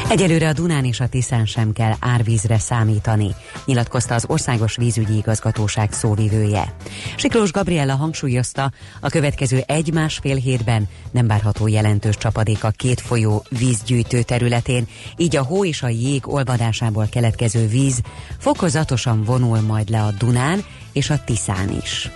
[0.08, 5.92] Egyelőre a Dunán és a Tiszán sem kell árvízre számítani, nyilatkozta az Országos Vízügyi Igazgatóság
[5.92, 6.74] szóvivője.
[7.16, 14.22] Siklós Gabriella hangsúlyozta, a következő egy-másfél hétben nem várható jelentős csapadék a két folyó vízgyűjtő
[14.22, 14.86] területén,
[15.16, 18.00] így a hó és a jég olvadásából keletkező víz
[18.38, 22.10] fokozatosan vonul majd le a Dunán és a Tiszán is.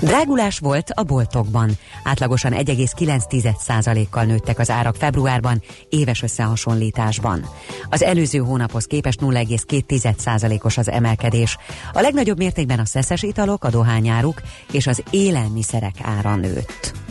[0.00, 1.70] Drágulás volt a boltokban.
[2.04, 7.46] Átlagosan 1,9%-kal nőttek az árak februárban, éves összehasonlításban.
[7.88, 11.56] Az előző hónaphoz képest 0,2%-os az emelkedés.
[11.92, 17.07] A legnagyobb mértékben a szeszes italok, a dohányáruk és az élelmiszerek ára nőtt.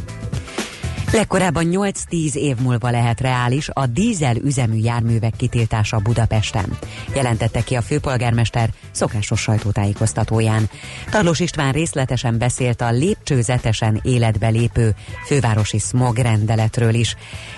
[1.11, 6.77] Legkorábban 8-10 év múlva lehet reális a dízel üzemű járművek kitiltása Budapesten,
[7.15, 10.69] jelentette ki a főpolgármester szokásos sajtótájékoztatóján.
[11.09, 17.15] Tarlós István részletesen beszélt a lépcsőzetesen életbe lépő fővárosi smog rendeletről is.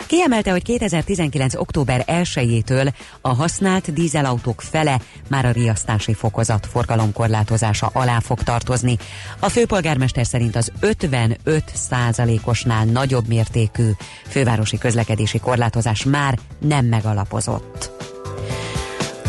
[0.07, 1.55] Kiemelte, hogy 2019.
[1.55, 8.97] október 1-től a használt dízelautók fele már a riasztási fokozat forgalomkorlátozása alá fog tartozni.
[9.39, 13.89] A főpolgármester szerint az 55 százalékosnál nagyobb mértékű
[14.27, 17.91] fővárosi közlekedési korlátozás már nem megalapozott.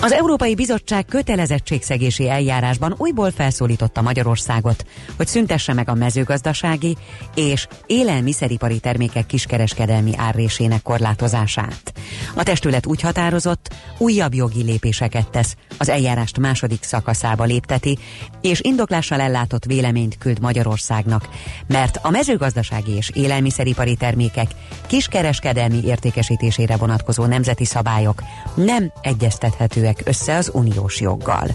[0.02, 6.96] Az Európai Bizottság kötelezettségszegési eljárásban újból felszólította Magyarországot, hogy szüntesse meg a mezőgazdasági
[7.34, 11.89] és élelmiszeripari termékek kiskereskedelmi árrésének korlátozását.
[12.34, 17.98] A testület úgy határozott, újabb jogi lépéseket tesz, az eljárást második szakaszába lépteti,
[18.40, 21.28] és indoklással ellátott véleményt küld Magyarországnak,
[21.66, 24.50] mert a mezőgazdasági és élelmiszeripari termékek
[24.86, 28.22] kiskereskedelmi értékesítésére vonatkozó nemzeti szabályok
[28.54, 31.46] nem egyeztethetőek össze az uniós joggal.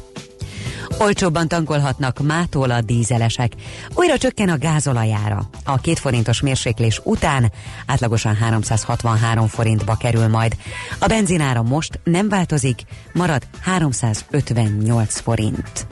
[0.97, 3.51] Olcsóbban tankolhatnak mától a dízelesek.
[3.93, 5.49] Újra csökken a gázolajára.
[5.63, 7.51] A két forintos mérséklés után
[7.85, 10.55] átlagosan 363 forintba kerül majd.
[10.99, 12.81] A benzinára most nem változik,
[13.13, 15.87] marad 358 forint.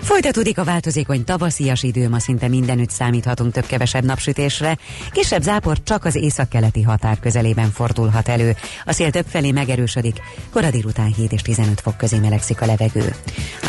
[0.00, 4.78] Folytatódik a változékony tavaszias idő, ma szinte mindenütt számíthatunk több-kevesebb napsütésre.
[5.12, 8.56] Kisebb zápor csak az északkeleti határ közelében fordulhat elő.
[8.84, 10.20] A szél többfelé megerősödik,
[10.52, 13.14] kora délután 7 és 15 fok közé melegszik a levegő.
[13.62, 13.68] A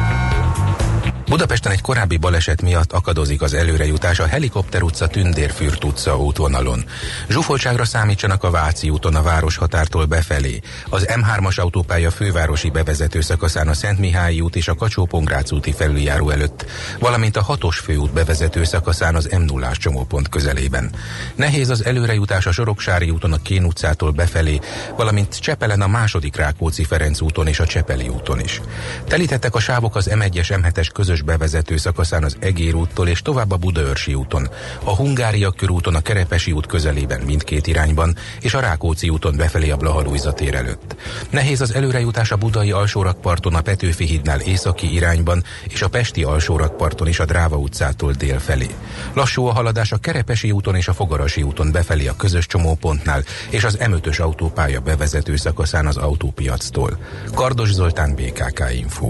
[1.31, 6.85] Budapesten egy korábbi baleset miatt akadozik az előrejutás a Helikopter utca Tündérfürt utca útvonalon.
[7.29, 10.59] Zsúfoltságra számítsanak a Váci úton a városhatártól befelé.
[10.89, 15.09] Az M3-as autópálya fővárosi bevezető szakaszán a Szent Mihályi út és a kacsó
[15.49, 16.65] úti felüljáró előtt,
[16.99, 20.89] valamint a hatos főút bevezető szakaszán az m 0 csomópont közelében.
[21.35, 24.59] Nehéz az előrejutás a Soroksári úton a Kén utcától befelé,
[24.95, 28.61] valamint Csepelen a második Rákóczi Ferenc úton és a Csepeli úton is.
[29.07, 33.57] Telítettek a sávok az M1-es M7-es közös bevezető szakaszán az Egér úttól és tovább a
[33.57, 34.49] Budaörsi úton,
[34.83, 39.77] a Hungária körúton a Kerepesi út közelében mindkét irányban, és a Rákóczi úton befelé a
[39.77, 40.95] Blahalújza tér előtt.
[41.29, 47.07] Nehéz az előrejutás a Budai alsórakparton a Petőfi hídnál északi irányban, és a Pesti alsórakparton
[47.07, 48.67] is a Dráva utcától dél felé.
[49.13, 53.63] Lassú a haladás a Kerepesi úton és a Fogarasi úton befelé a közös csomópontnál, és
[53.63, 56.97] az M5-ös autópálya bevezető szakaszán az autópiactól.
[57.33, 59.09] Kardos Zoltán, BKK Info.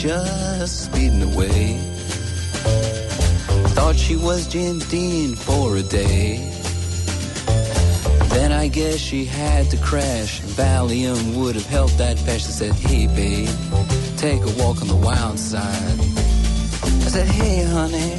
[0.00, 1.76] Just speeding away.
[3.76, 6.38] Thought she was James Dean for a day.
[8.30, 10.40] Then I guess she had to crash.
[10.40, 12.46] Valium would have helped that patch.
[12.48, 13.50] I said, Hey, babe,
[14.16, 16.00] take a walk on the wild side.
[17.04, 18.18] I said, Hey, honey,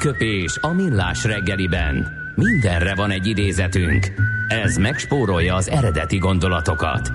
[0.00, 2.06] Aranyköpés a millás reggeliben.
[2.34, 4.06] Mindenre van egy idézetünk.
[4.48, 7.12] Ez megspórolja az eredeti gondolatokat.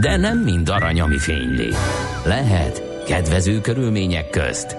[0.00, 1.68] De nem mind arany, ami fényli.
[2.24, 4.76] Lehet kedvező körülmények közt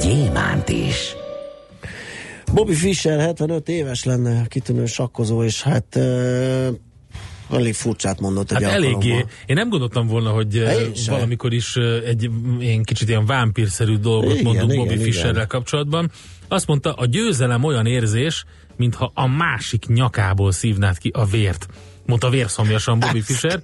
[0.00, 1.14] gyémánt is.
[2.52, 5.98] Bobby Fischer 75 éves lenne, kitűnő sakkozó, és hát
[7.50, 9.24] elég furcsát mondott egy Hát eléggé.
[9.46, 13.96] Én nem gondoltam volna, hogy Én eh, valamikor is eh, egy ilyen kicsit ilyen vámpírszerű
[13.96, 15.04] dolgot Igen, mondott igen, Bobby igen.
[15.04, 16.10] Fischerrel kapcsolatban.
[16.48, 18.44] Azt mondta, a győzelem olyan érzés,
[18.76, 21.66] mintha a másik nyakából szívnád ki a vért.
[22.06, 23.60] Mondta vérszomjasan Bobby Fischer.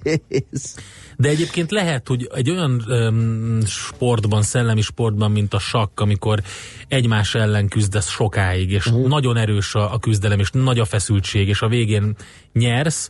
[1.17, 6.41] De egyébként lehet, hogy egy olyan um, sportban, szellemi sportban, mint a sakk, amikor
[6.87, 9.07] egymás ellen küzdesz sokáig, és uh-huh.
[9.07, 12.15] nagyon erős a, a küzdelem, és nagy a feszültség, és a végén
[12.53, 13.09] nyersz,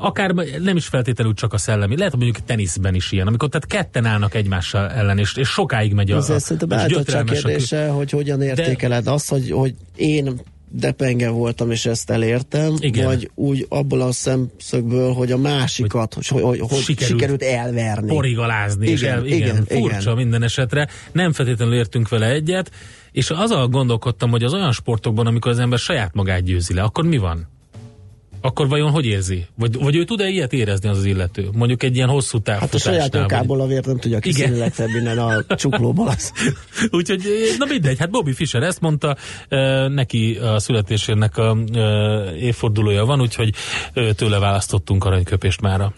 [0.00, 3.66] akár nem is feltétlenül csak a szellemi, lehet, hogy mondjuk teniszben is ilyen, amikor tehát
[3.66, 7.88] ketten állnak egymással ellen, és, és sokáig megy a, Ez a, szerintem és a kérdése,
[7.88, 10.40] hogy hogyan értékeled azt, hogy, hogy én
[10.72, 13.04] depenge voltam, és ezt elértem, Igen.
[13.04, 18.08] vagy úgy abból a szemszögből, hogy a másikat, hogy, hogy, hogy, Sikerült sikerült, elverni.
[18.08, 20.16] porigalázni, és Igen, el, igen, igen, furcsa igen.
[20.16, 20.88] minden esetre.
[21.12, 22.70] Nem feltétlenül értünk vele egyet,
[23.12, 27.04] és azzal gondolkodtam, hogy az olyan sportokban, amikor az ember saját magát győzi le, akkor
[27.04, 27.48] mi van?
[28.40, 29.46] Akkor vajon hogy érzi?
[29.54, 31.48] Vagy, vagy ő tud-e ilyet érezni az az illető?
[31.52, 34.96] Mondjuk egy ilyen hosszú Hát a saját vagy- nyakából a vért nem tudja kiszínni legfeljebb
[35.00, 36.08] innen a csuklóból.
[36.08, 36.32] Az.
[36.90, 37.22] Úgyhogy,
[37.58, 39.16] na mindegy, hát Bobby Fischer ezt mondta,
[39.48, 43.54] eh, neki a születésének a eh, évfordulója van, úgyhogy
[43.92, 45.92] eh, tőle választottunk aranyköpést mára.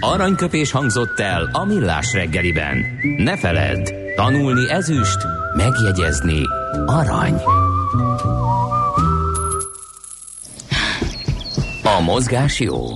[0.00, 2.84] Aranyköpés hangzott el a millás reggeliben.
[3.16, 5.18] Ne feledd, tanulni ezüst,
[5.56, 6.42] megjegyezni
[6.86, 7.34] arany.
[11.82, 12.86] A mozgás jó.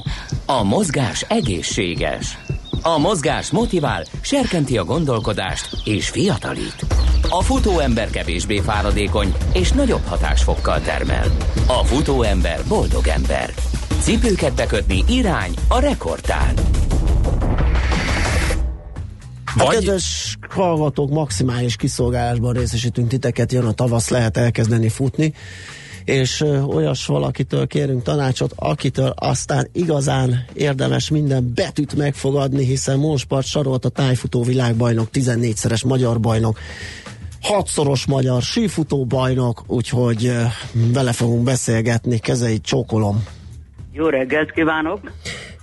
[0.46, 2.38] A mozgás egészséges.
[2.82, 6.86] A mozgás motivál, serkenti a gondolkodást és fiatalít.
[7.28, 11.26] A futóember kevésbé fáradékony és nagyobb hatásfokkal termel.
[11.66, 13.50] A futóember boldog ember.
[14.00, 16.54] Cipőket bekötni irány a rekordtán.
[19.58, 25.34] A kedves hallgatók, maximális kiszolgálásban részesítünk titeket, jön a tavasz, lehet elkezdeni futni,
[26.04, 33.84] és olyas valakitől kérünk tanácsot, akitől aztán igazán érdemes minden betűt megfogadni, hiszen Monspart sarolt
[33.84, 36.58] a tájfutó világbajnok, 14-szeres magyar bajnok,
[37.42, 40.32] hatszoros magyar sífutó bajnok, úgyhogy
[40.92, 43.24] vele fogunk beszélgetni, kezeit csókolom.
[43.92, 45.00] Jó reggelt kívánok!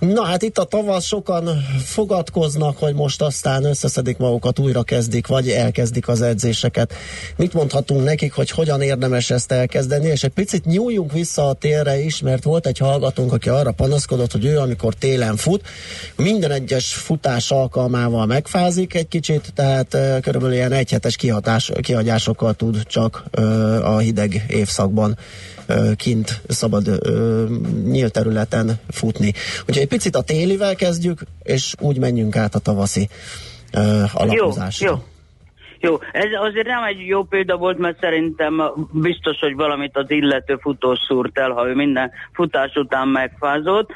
[0.08, 5.48] Na hát itt a tavasz sokan fogadkoznak, hogy most aztán összeszedik magukat, újra kezdik, vagy
[5.48, 6.94] elkezdik az edzéseket.
[7.36, 11.98] Mit mondhatunk nekik, hogy hogyan érdemes ezt elkezdeni, és egy picit nyúljunk vissza a térre
[11.98, 15.62] is, mert volt egy hallgatónk, aki arra panaszkodott, hogy ő amikor télen fut,
[16.16, 22.82] minden egyes futás alkalmával megfázik egy kicsit, tehát uh, körülbelül ilyen egyhetes kihatás, kihagyásokkal tud
[22.86, 25.18] csak uh, a hideg évszakban
[25.96, 26.84] kint szabad
[27.84, 29.32] nyílt területen futni.
[29.60, 33.08] Úgyhogy egy picit a télivel kezdjük, és úgy menjünk át a tavaszi
[34.12, 34.86] alapozásra.
[34.86, 35.02] Jó, jó.
[35.84, 40.58] Jó, ez azért nem egy jó példa volt, mert szerintem biztos, hogy valamit az illető
[40.60, 43.90] futó szúrt el, ha ő minden futás után megfázott,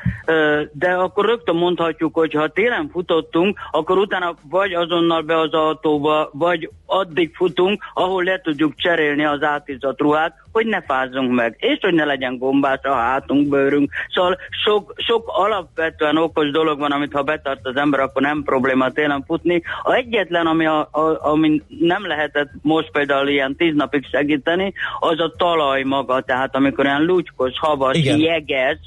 [0.72, 6.30] de akkor rögtön mondhatjuk, hogy ha télen futottunk, akkor utána vagy azonnal be az autóba,
[6.32, 11.78] vagy addig futunk, ahol le tudjuk cserélni az átizott ruhát, hogy ne fázzunk meg, és
[11.80, 13.92] hogy ne legyen gombás a hátunk, bőrünk.
[14.14, 18.90] Szóval sok, sok alapvetően okos dolog van, amit ha betart az ember, akkor nem probléma
[18.90, 19.62] télen futni.
[19.82, 25.20] A egyetlen, ami, a, a, ami nem lehetett most például ilyen tíz napig segíteni, az
[25.20, 28.18] a talaj maga, tehát amikor olyan lúcskos, havas, Igen.
[28.18, 28.78] jeges,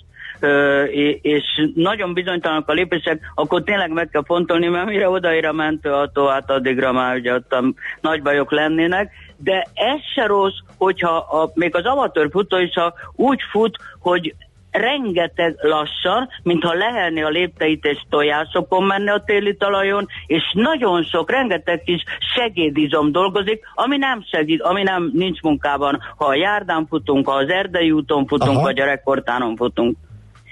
[1.21, 1.43] és
[1.75, 6.51] nagyon bizonytalanak a lépések, akkor tényleg meg kell fontolni, mert mire odaér a mentőautó, hát
[6.51, 7.55] addigra már ugye ott
[8.01, 12.93] nagy bajok lennének, de ez se rossz, hogyha a, még az amatőr futó is, ha
[13.15, 14.35] úgy fut, hogy
[14.71, 21.31] rengeteg lassan, mintha lehelni a lépteit és tojásokon menne a téli talajon, és nagyon sok,
[21.31, 22.03] rengeteg kis
[22.35, 27.49] segédizom dolgozik, ami nem segít, ami nem nincs munkában, ha a járdán futunk, ha az
[27.49, 28.61] erdei úton futunk, Aha.
[28.61, 29.97] vagy a rekordtánon futunk.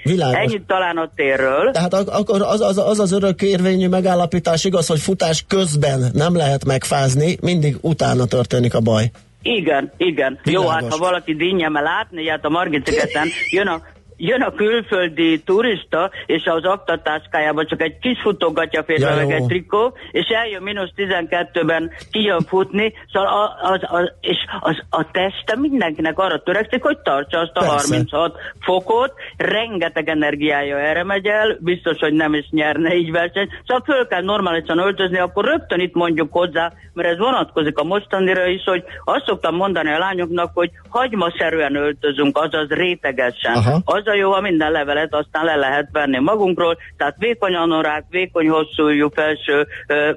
[0.02, 0.38] Világos.
[0.38, 1.70] Ennyit talán a térről.
[1.70, 6.36] Tehát ak- akkor az az, az az örök érvényű megállapítás igaz, hogy futás közben nem
[6.36, 9.10] lehet megfázni, mindig utána történik a baj.
[9.42, 10.38] Igen, igen.
[10.44, 10.82] Jó, Világos.
[10.82, 13.82] hát ha valaki dinnyemmel látni, hát a Margit-szigeten jön a
[14.18, 19.46] jön a külföldi turista, és az aktatáskájában csak egy kis futógatja férve, Ja, meg egy
[19.46, 25.56] trikó, és eljön mínusz 12-ben kijön futni, szóval a, az, az, és az, a teste
[25.56, 27.94] mindenkinek arra törekszik, hogy tartsa azt a Persze.
[27.94, 33.84] 36 fokot, rengeteg energiája erre megy el, biztos, hogy nem is nyerne így verseny, szóval
[33.84, 38.62] föl kell normálisan öltözni, akkor rögtön itt mondjuk hozzá, mert ez vonatkozik a mostanira is,
[38.64, 43.54] hogy azt szoktam mondani a lányoknak, hogy hagymaszerűen öltözünk, azaz rétegesen.
[43.54, 43.80] Aha.
[43.84, 48.48] Az a jó, ha minden levelet aztán le lehet venni magunkról, tehát vékony anorák, vékony
[48.48, 49.66] hosszújú felső,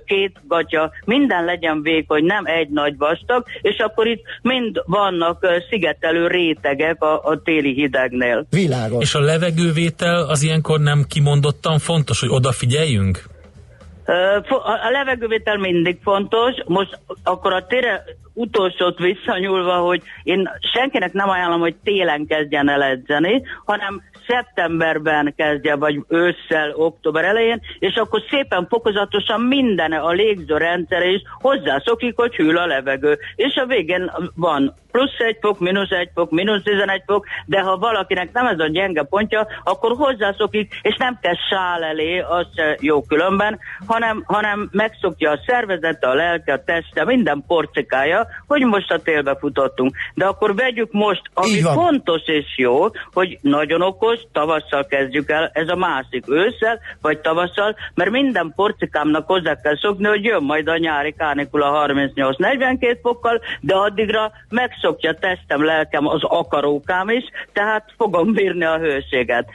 [0.06, 6.28] két gatya, minden legyen vékony, nem egy nagy vastag, és akkor itt mind vannak szigetelő
[6.28, 8.46] rétegek a, a téli hidegnél.
[8.50, 9.04] Világos.
[9.04, 13.24] És a levegővétel az ilyenkor nem kimondottan fontos, hogy odafigyeljünk?
[14.64, 16.54] A levegővétel mindig fontos.
[16.66, 22.84] Most akkor a tére utolsót visszanyúlva, hogy én senkinek nem ajánlom, hogy télen kezdjen el
[22.84, 31.06] edzeni, hanem szeptemberben kezdje, vagy ősszel, október elején, és akkor szépen fokozatosan minden a légzőrendszer
[31.06, 33.18] is hozzászokik, hogy hűl a levegő.
[33.36, 37.78] És a végén van plusz egy fok, mínusz egy fok, mínusz 11 fok, de ha
[37.78, 42.48] valakinek nem ez a gyenge pontja, akkor hozzászokik, és nem kell sál elé, az
[42.80, 48.92] jó különben, hanem, hanem megszokja a szervezete, a lelke, a teste, minden porcikája, hogy most
[48.92, 49.96] a télbe futottunk.
[50.14, 55.50] De akkor vegyük most, ami fontos és jó, hogy nagyon okos, Világos, tavasszal kezdjük el,
[55.54, 60.68] ez a másik ősszel, vagy tavasszal, mert minden porcikámnak hozzá kell szokni, hogy jön majd
[60.68, 68.34] a nyári kánikula 38-42 fokkal, de addigra megszokja testem, lelkem, az akarókám is, tehát fogom
[68.34, 69.50] bírni a hőséget.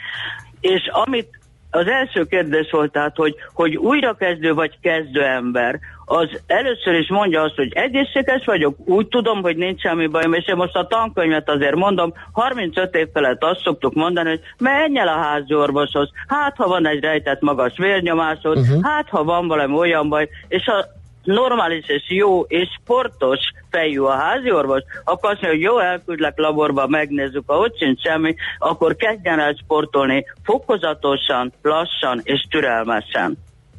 [0.60, 1.38] És amit
[1.76, 7.42] az első kérdés volt tehát, hogy, hogy újrakezdő vagy kezdő ember, az először is mondja
[7.42, 11.50] azt, hogy egészséges vagyok, úgy tudom, hogy nincs semmi bajom, és én most a tankönyvet
[11.50, 16.56] azért mondom, 35 év felett azt szoktuk mondani, hogy menj el a házi orvoshoz, hát
[16.56, 18.82] ha van egy rejtett magas vérnyomásod, uh-huh.
[18.82, 20.95] hát ha van valami olyan baj, és a
[21.26, 23.38] normális és jó és sportos
[23.70, 28.00] fejű a házi orvos, akkor azt mondja, hogy jó, elküldlek laborba, megnézzük, ha ott sincs
[28.00, 33.38] semmi, akkor kezdjen el sportolni fokozatosan, lassan és türelmesen.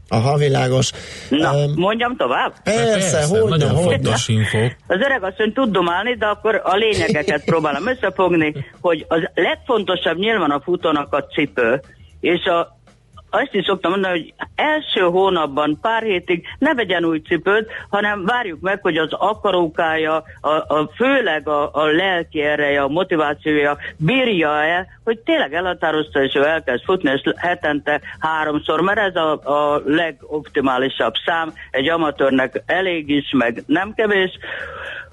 [0.09, 0.91] Aha, világos.
[1.29, 2.53] Na, um, mondjam tovább?
[2.63, 4.57] Persze, persze hogy nagyon hogy fontos info.
[4.87, 10.51] Az öreg asszony tud domálni, de akkor a lényegeket próbálom összefogni, hogy az legfontosabb nyilván
[10.51, 11.81] a futónak a cipő,
[12.19, 12.76] és a
[13.29, 18.59] azt is szoktam mondani, hogy első hónapban, pár hétig ne vegyen új cipőt, hanem várjuk
[18.59, 24.87] meg, hogy az akarókája, a, a főleg a, a lelki ereje, a motivációja bírja el,
[25.03, 31.13] hogy tényleg elhatározta, és ő elkezd futni, és hetente háromszor, mert ez a, a legoptimálisabb
[31.25, 34.39] szám, egy amatőrnek elég is, meg nem kevés,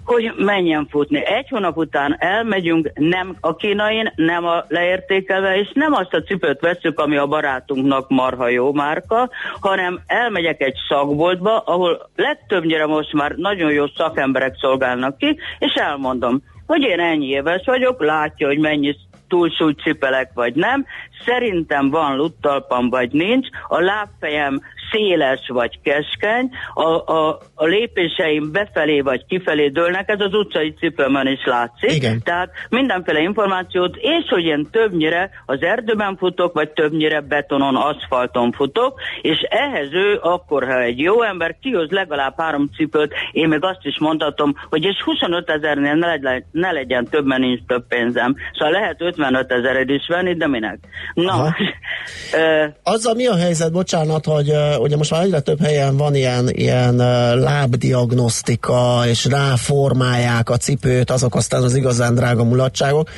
[0.04, 1.26] hogy menjen futni.
[1.26, 6.60] Egy hónap után elmegyünk, nem a kínain, nem a leértékelve, és nem azt a cipőt
[6.60, 9.30] veszük, ami a barátunknak marha jó márka,
[9.60, 16.42] hanem elmegyek egy szakboltba, ahol legtöbbnyire most már nagyon jó szakemberek szolgálnak ki, és elmondom,
[16.66, 18.96] hogy én ennyi éves vagyok, látja, hogy mennyi
[19.28, 20.86] túlsúlyt cipelek, vagy nem.
[21.24, 23.48] Szerintem van luttalpam, vagy nincs.
[23.68, 24.60] A lábfejem
[24.94, 31.26] széles vagy keskeny, a, a, a lépéseim befelé vagy kifelé dőlnek, ez az utcai cipőmön
[31.26, 31.92] is látszik.
[31.92, 32.22] Igen.
[32.24, 39.00] Tehát mindenféle információt, és hogy én többnyire az erdőben futok, vagy többnyire betonon, aszfalton futok,
[39.22, 43.82] és ehhez ő akkor, ha egy jó ember kihoz legalább három cipőt, én még azt
[43.82, 48.34] is mondhatom, hogy és 25 ezernél ne legyen, ne legyen több, mert nincs több pénzem.
[48.52, 50.78] Szóval lehet 55 ezered is venni, de minek?
[51.14, 51.54] Na,
[52.40, 54.52] ö, Azzal mi a helyzet, bocsánat, hogy
[54.84, 56.96] ugye most már egyre több helyen van ilyen, ilyen
[57.38, 63.08] lábdiagnosztika, és ráformálják a cipőt, azok aztán az igazán drága mulatságok.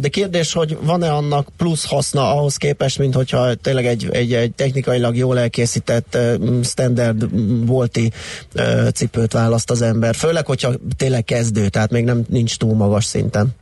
[0.00, 4.52] De kérdés, hogy van-e annak plusz haszna ahhoz képest, mint hogyha tényleg egy, egy, egy
[4.52, 6.18] technikailag jól elkészített
[6.62, 7.26] standard
[7.66, 8.12] volti
[8.94, 10.14] cipőt választ az ember.
[10.14, 13.54] Főleg, hogyha tényleg kezdő, tehát még nem nincs túl magas szinten.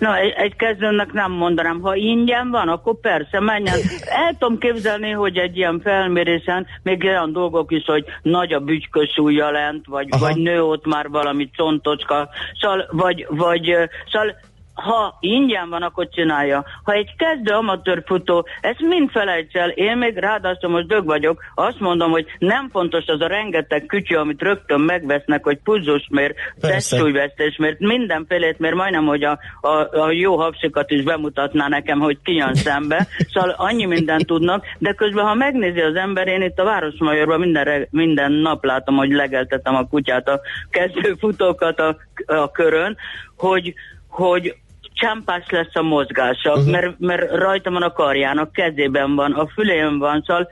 [0.00, 3.78] Na, egy, egy kezdőnek nem mondanám, ha ingyen van, akkor persze menjen.
[4.04, 9.50] El tudom képzelni, hogy egy ilyen felmérésen még olyan dolgok is, hogy nagy a bütykösúlya
[9.50, 12.28] lent, vagy, vagy nő ott már valami contocska,
[12.60, 14.36] szóval, vagy, vagy, ö, szóval
[14.80, 16.64] ha ingyen van, akkor csinálja.
[16.84, 21.42] Ha egy kezdő amatőr futó, ezt mind felejts el, én még ráadásul most dög vagyok,
[21.54, 26.34] azt mondom, hogy nem fontos az a rengeteg kütyű, amit rögtön megvesznek, hogy pulzus mér,
[26.60, 32.18] testsúlyvesztés mér, mindenfélét mér, majdnem, hogy a, a, a jó hapsikat is bemutatná nekem, hogy
[32.22, 33.06] ki jön szembe.
[33.32, 37.86] Szóval annyi mindent tudnak, de közben, ha megnézi az ember, én itt a Városmajorban minden,
[37.90, 42.96] minden nap látom, hogy legeltetem a kutyát, a kezdő futókat a, a körön,
[43.36, 43.74] hogy,
[44.08, 44.54] hogy
[45.00, 46.70] csámpás lesz a mozgása, uh-huh.
[46.70, 50.48] mert, mert rajta van a karján, a kezében van, a fülén van, szóval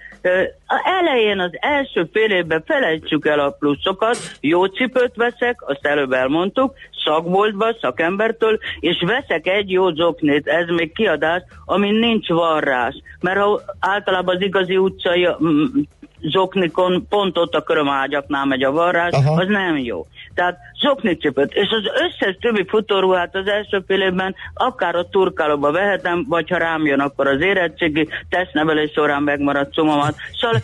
[0.67, 6.13] a elején, az első fél évben felejtsük el a pluszokat, jó cipőt veszek, azt előbb
[6.13, 6.75] elmondtuk,
[7.05, 13.61] szakboltba, szakembertől, és veszek egy jó zoknit, ez még kiadás, amin nincs varrás, mert ha
[13.81, 15.65] általában az igazi utcai mm,
[16.21, 19.41] zoknikon pont ott a körömágyaknál megy a varrás, Aha.
[19.41, 20.07] az nem jó.
[20.39, 26.25] Tehát zoknicipőt, és az összes többi futóruhát az első fél évben akár a turkálóba vehetem,
[26.29, 30.15] vagy ha rám jön, akkor az érettségi testnevelés során megmaradt szomomat.
[30.41, 30.61] Szóval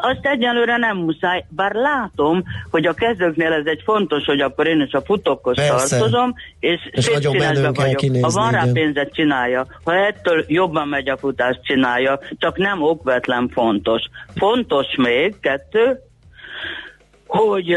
[0.00, 4.80] azt egyelőre nem muszáj, bár látom, hogy a kezdőknél ez egy fontos, hogy akkor én
[4.80, 5.96] is a futókhoz Persze.
[5.98, 7.96] tartozom, és, És nagyon menőn kell vagyok.
[7.96, 8.72] kinézni, Ha van rá igen.
[8.72, 14.02] pénzet csinálja, ha ettől jobban megy a futás, csinálja, csak nem okvetlen fontos.
[14.36, 15.98] Fontos még, kettő,
[17.32, 17.76] hogy,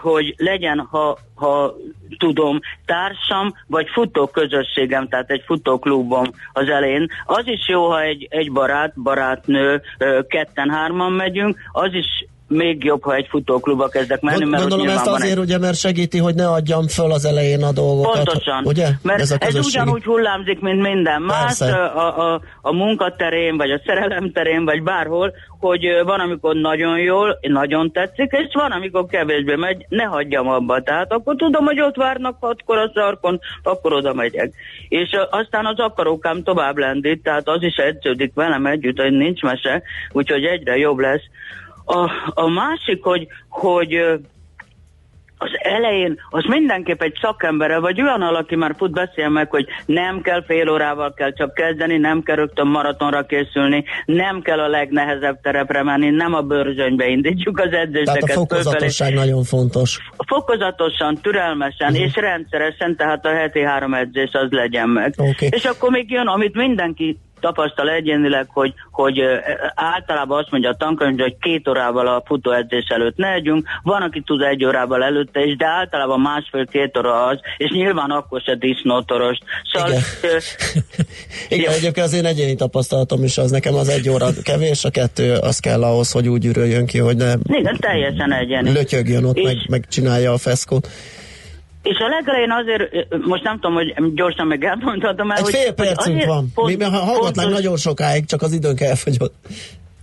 [0.00, 1.74] hogy legyen, ha, ha
[2.18, 7.08] tudom, társam, vagy futóközösségem, tehát egy futóklubom az elején.
[7.26, 9.82] Az is jó, ha egy, egy barát, barátnő,
[10.28, 15.36] ketten-hárman megyünk, az is még jobb, ha egy futóklubba kezdek menni, mert Gondolom ezt azért,
[15.36, 15.38] egy...
[15.38, 18.24] ugye, mert segíti, hogy ne adjam föl az elején a dolgokat.
[18.24, 18.88] Pontosan, Ugye?
[19.02, 23.80] mert ez, a ez ugyanúgy hullámzik, mint minden más a, a, a munkaterén, vagy a
[23.86, 25.32] szerelem terén, vagy bárhol,
[25.62, 30.82] hogy van, amikor nagyon jól, nagyon tetszik, és van, amikor kevésbé megy, ne hagyjam abba.
[30.82, 34.52] Tehát akkor tudom, hogy ott várnak hatkor a sarkon, akkor oda megyek.
[34.88, 39.82] És aztán az akarókám tovább lendít, tehát az is edződik velem együtt, hogy nincs mese,
[40.12, 41.22] úgyhogy egyre jobb lesz.
[41.84, 44.20] A, a másik, hogy, hogy
[45.42, 50.20] az elején az mindenképp egy szakemberrel, vagy olyan aki már fut beszél meg, hogy nem
[50.20, 55.40] kell fél órával kell csak kezdeni, nem kell rögtön maratonra készülni, nem kell a legnehezebb
[55.42, 58.34] terepre menni, nem a bőrzsönybe indítjuk az Tehát a edzéseket fölfelé.
[58.34, 59.98] fokozatosság nagyon fontos.
[60.26, 62.04] Fokozatosan, türelmesen uh-huh.
[62.04, 65.14] és rendszeresen, tehát a heti három edzés az legyen meg.
[65.16, 65.48] Oké.
[65.50, 69.20] És akkor még jön, amit mindenki tapasztal egyénileg, hogy, hogy
[69.74, 74.20] általában azt mondja a tankönyv, hogy két órával a futóedzés előtt ne együnk, van, aki
[74.20, 79.38] tud egy órával előtte is, de általában másfél-két óra az, és nyilván akkor se disznótoros.
[79.72, 80.02] Szóval, Igen.
[81.58, 85.34] Igen, egyébként az én egyéni tapasztalatom is az, nekem az egy óra kevés, a kettő
[85.34, 88.72] az kell ahhoz, hogy úgy üröljön ki, hogy ne igen, teljesen egyéni.
[88.72, 90.88] lötyögjön ott, És- meg, meg csinálja a feszkót.
[91.82, 95.72] És a legelején azért, most nem tudom, hogy gyorsan meg elmondhatom el, Egy hogy, fél
[95.72, 96.50] percünk van.
[96.54, 99.34] pont- Mi mert hallgatnánk fontos- nagyon sokáig, csak az időnk elfogyott.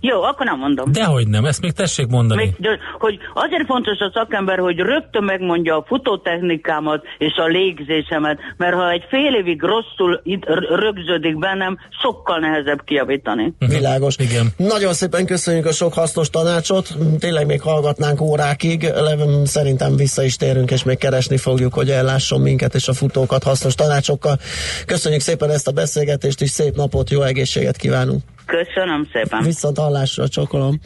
[0.00, 0.92] Jó, akkor nem mondom.
[0.92, 2.42] Dehogy nem, ezt még tessék mondani.
[2.42, 8.38] Még, de, hogy azért fontos a szakember, hogy rögtön megmondja a futótechnikámat és a légzésemet,
[8.56, 10.22] mert ha egy fél évig rosszul
[10.68, 13.54] rögződik bennem, sokkal nehezebb kijavítani.
[13.58, 14.16] Világos.
[14.18, 14.46] Igen.
[14.56, 16.88] Nagyon szépen köszönjük a sok hasznos tanácsot.
[17.18, 18.86] Tényleg még hallgatnánk órákig.
[19.44, 23.74] Szerintem vissza is térünk, és még keresni fogjuk, hogy ellásson minket és a futókat hasznos
[23.74, 24.38] tanácsokkal.
[24.86, 28.22] Köszönjük szépen ezt a beszélgetést, és szép napot, jó egészséget kívánunk.
[28.50, 29.42] Köszönöm szépen.
[29.42, 30.80] Viszont hallásra csokolom.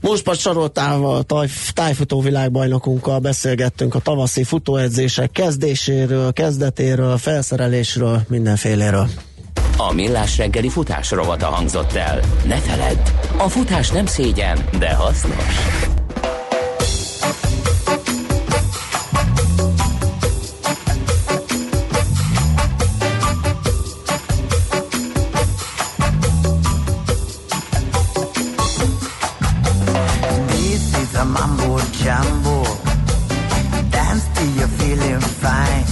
[0.00, 9.08] Most Pat Saroltával, táj- tájfutó világbajnokunkkal beszélgettünk a tavaszi futóedzések kezdéséről, kezdetéről, felszerelésről, mindenféléről.
[9.76, 12.20] A Millás reggeli futás rovata hangzott el.
[12.46, 12.98] Ne feledd,
[13.36, 15.97] a futás nem szégyen, de hasznos.
[35.48, 35.87] Fine.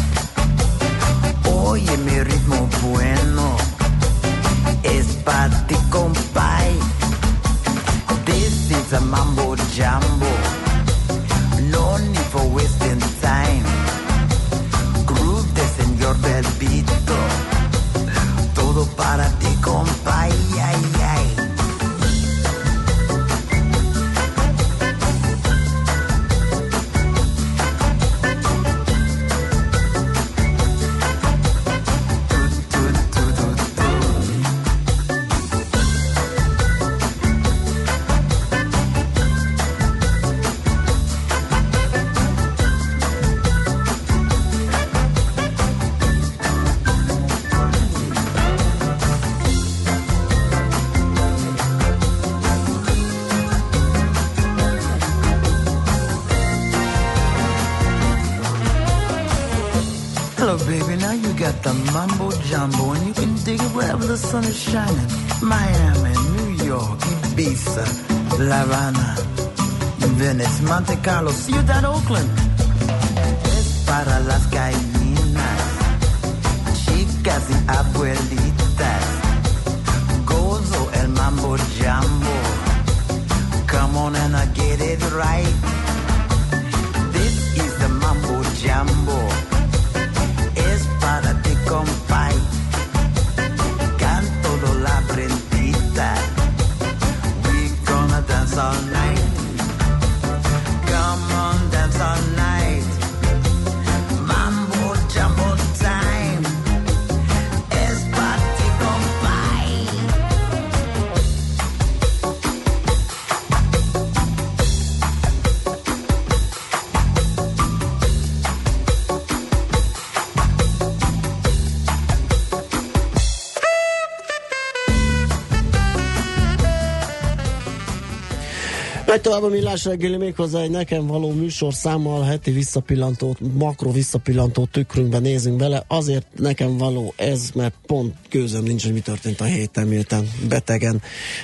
[129.16, 135.18] Megy tovább a millás reggeli méghozzá egy nekem való műsorszámmal, heti visszapillantót, makro visszapillantó tükrünkbe
[135.18, 135.82] nézünk bele.
[135.88, 141.00] Azért nekem való ez, mert pont gőzöm nincs, hogy mi történt a héten, miután betegen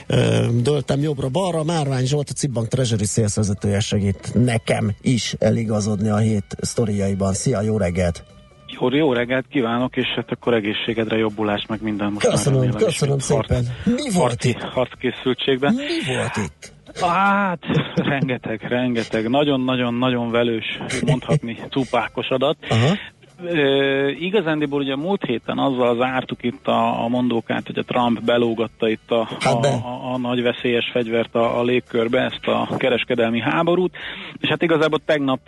[0.06, 1.64] ö, döltem jobbra-balra.
[1.64, 7.32] Márvány Zsolt, a Cibbank Treasury szélszerzetője segít nekem is eligazodni a hét sztoriaiban.
[7.32, 8.24] Szia, jó reggelt!
[8.66, 13.64] Jó, jó reggelt kívánok, és hát akkor egészségedre jobbulást, meg minden most Köszönöm, köszönöm szépen.
[13.84, 14.60] Mi volt harci, itt?
[14.60, 15.74] harckészültségben.
[15.74, 16.71] Mi volt itt?
[17.00, 17.64] Hát,
[17.94, 22.56] rengeteg, rengeteg, nagyon-nagyon-nagyon velős, mondhatni, cupákos adat.
[22.68, 22.96] Aha.
[23.44, 28.88] Ö, igazándiból ugye múlt héten azzal zártuk itt a, a mondókát, hogy a Trump belógatta
[28.88, 33.96] itt a, a, a, a nagy veszélyes fegyvert a, a légkörbe, ezt a kereskedelmi háborút,
[34.40, 35.40] és hát igazából tegnap,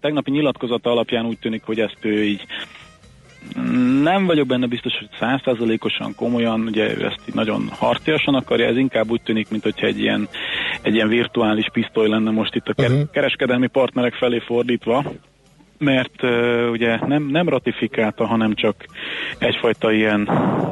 [0.00, 2.46] tegnapi nyilatkozata alapján úgy tűnik, hogy ezt ő így
[4.02, 8.76] nem vagyok benne biztos, hogy százszázalékosan komolyan, ugye ő ezt így nagyon harciasan akarja, ez
[8.76, 10.28] inkább úgy tűnik, mint hogyha egy ilyen,
[10.82, 15.04] egy ilyen virtuális pisztoly lenne most itt a ke- kereskedelmi partnerek felé fordítva,
[15.80, 18.74] mert uh, ugye nem, nem ratifikálta, hanem csak
[19.38, 20.20] egyfajta ilyen,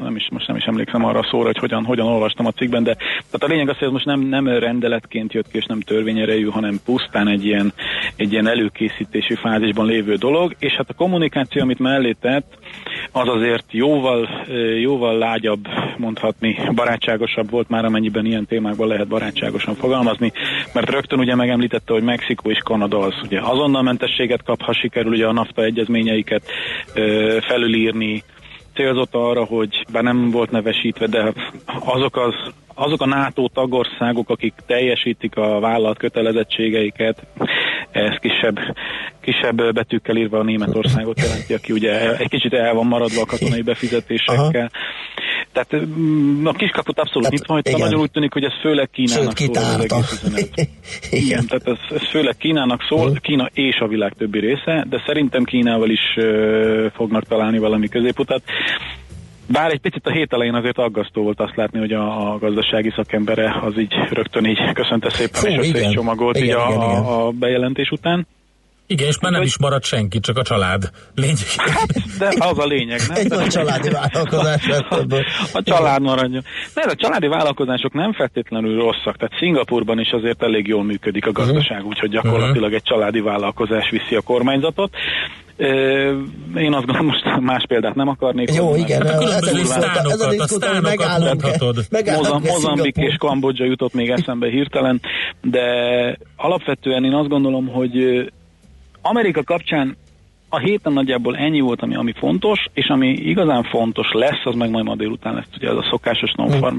[0.03, 2.83] nem is, most nem is emlékszem arra a szóra, hogy hogyan, hogyan olvastam a cikkben,
[2.83, 5.81] de tehát a lényeg az, hogy ez most nem, nem rendeletként jött ki, és nem
[5.81, 7.73] törvényerejű, hanem pusztán egy ilyen,
[8.17, 12.59] egy ilyen előkészítési fázisban lévő dolog, és hát a kommunikáció, amit mellé tett,
[13.13, 14.29] az azért jóval,
[14.81, 20.33] jóval lágyabb, mondhatni, barátságosabb volt már, amennyiben ilyen témákban lehet barátságosan fogalmazni,
[20.75, 25.13] mert rögtön ugye megemlítette, hogy Mexikó és Kanada az ugye azonnal mentességet kap, ha sikerül
[25.13, 26.43] ugye a NAFTA egyezményeiket
[27.41, 28.23] felülírni,
[28.75, 31.33] célzott arra, hogy bár nem volt nevesítve, de
[31.85, 32.35] azok, az,
[32.75, 37.27] azok a NATO tagországok, akik teljesítik a vállalat kötelezettségeiket,
[37.91, 38.59] ez kisebb,
[39.21, 43.63] kisebb betűkkel írva a Németországot jelenti, aki ugye egy kicsit el van maradva a katonai
[43.63, 44.71] befizetésekkel.
[44.73, 45.38] Aha.
[45.53, 47.83] Tehát mm, a kiskaput abszolút nyitva hagyta, igen.
[47.83, 49.65] nagyon úgy tűnik, hogy ez főleg Kínának Sőt, szól.
[49.65, 49.95] az kitárta.
[49.95, 50.69] egész üzenet.
[51.25, 55.45] Igen, tehát ez, ez főleg Kínának szól, Kína és a világ többi része, de szerintem
[55.45, 58.43] Kínával is ö, fognak találni valami középutat.
[59.47, 62.93] Bár egy picit a hét elején azért aggasztó volt azt látni, hogy a, a gazdasági
[62.97, 65.93] szakembere az így rögtön így köszönte szépen, Fú, és össze is igen.
[65.93, 67.03] csomagolt így Igen, a, igen, igen.
[67.03, 68.27] a, a bejelentés után.
[68.91, 70.91] Igen, és már nem is maradt senki, csak a család.
[71.15, 71.37] Lényeg.
[72.19, 73.17] De az a lényeg, nem?
[73.17, 75.25] Egy nagy családi vállalkozás lett ebből.
[75.53, 76.45] A család maradjon.
[76.75, 81.33] De a családi vállalkozások nem feltétlenül rosszak, tehát Szingapurban is azért elég jól működik a
[81.33, 84.91] gazdaság, úgyhogy gyakorlatilag egy családi vállalkozás viszi a kormányzatot.
[86.57, 88.55] Én azt gondolom, most más példát nem akarnék.
[88.55, 90.83] Jó, igen, mert- ez a diszkóta- ez a diszkóta, hogy
[92.17, 95.01] Mozam- Mozambik és Kambodzsa jutott még eszembe hirtelen,
[95.43, 95.63] de
[96.37, 98.25] alapvetően én azt gondolom, hogy
[99.09, 99.97] Amerika kapcsán
[100.49, 104.71] a héten nagyjából ennyi volt, ami, ami fontos, és ami igazán fontos lesz, az meg
[104.71, 106.77] majd ma délután lesz ugye az a szokásos non-farm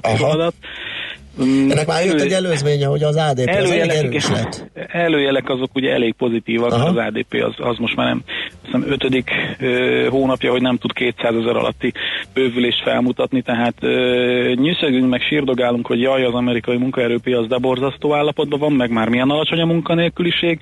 [1.38, 1.72] adat.
[1.72, 4.42] Ennek már jött egy előzménye, hogy az ADP az Előjelek, erős igen.
[4.42, 4.72] lett.
[4.92, 6.88] előjelek azok ugye elég pozitívak, Aha.
[6.88, 8.24] az ADP az, az most már nem
[8.66, 11.94] hiszem ötödik ö, hónapja, hogy nem tud 200 ezer alatti
[12.34, 18.60] bővülést felmutatni, tehát ö, nyűszögünk meg sírdogálunk, hogy jaj, az amerikai munkaerőpiac de borzasztó állapotban
[18.60, 20.60] van, meg már milyen alacsony a munkanélküliség,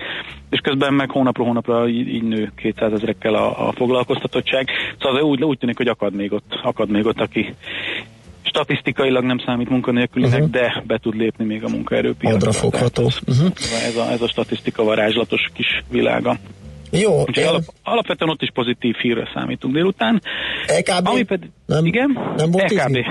[0.50, 4.68] és közben meg hónapról hónapra így, így nő 200 ezerekkel a, a foglalkoztatottság.
[5.00, 7.54] Szóval úgy, úgy tűnik, hogy akad még ott, akad még ott, aki
[8.48, 10.50] statisztikailag nem számít munkanélkülinek, uh-huh.
[10.50, 12.36] de be tud lépni még a munkaerőpiacra.
[12.36, 13.02] Odra fogható.
[13.02, 13.50] Uh-huh.
[13.86, 16.36] Ez a, ez a statisztika varázslatos kis világa.
[16.90, 17.20] Jó.
[17.20, 20.22] Úgyhogy alap, alapvetően ott is pozitív hírre számítunk délután.
[20.66, 21.06] EKB?
[21.06, 22.18] Ami pedig, nem, igen?
[22.36, 22.88] nem volt EKB.
[22.88, 23.04] izgi?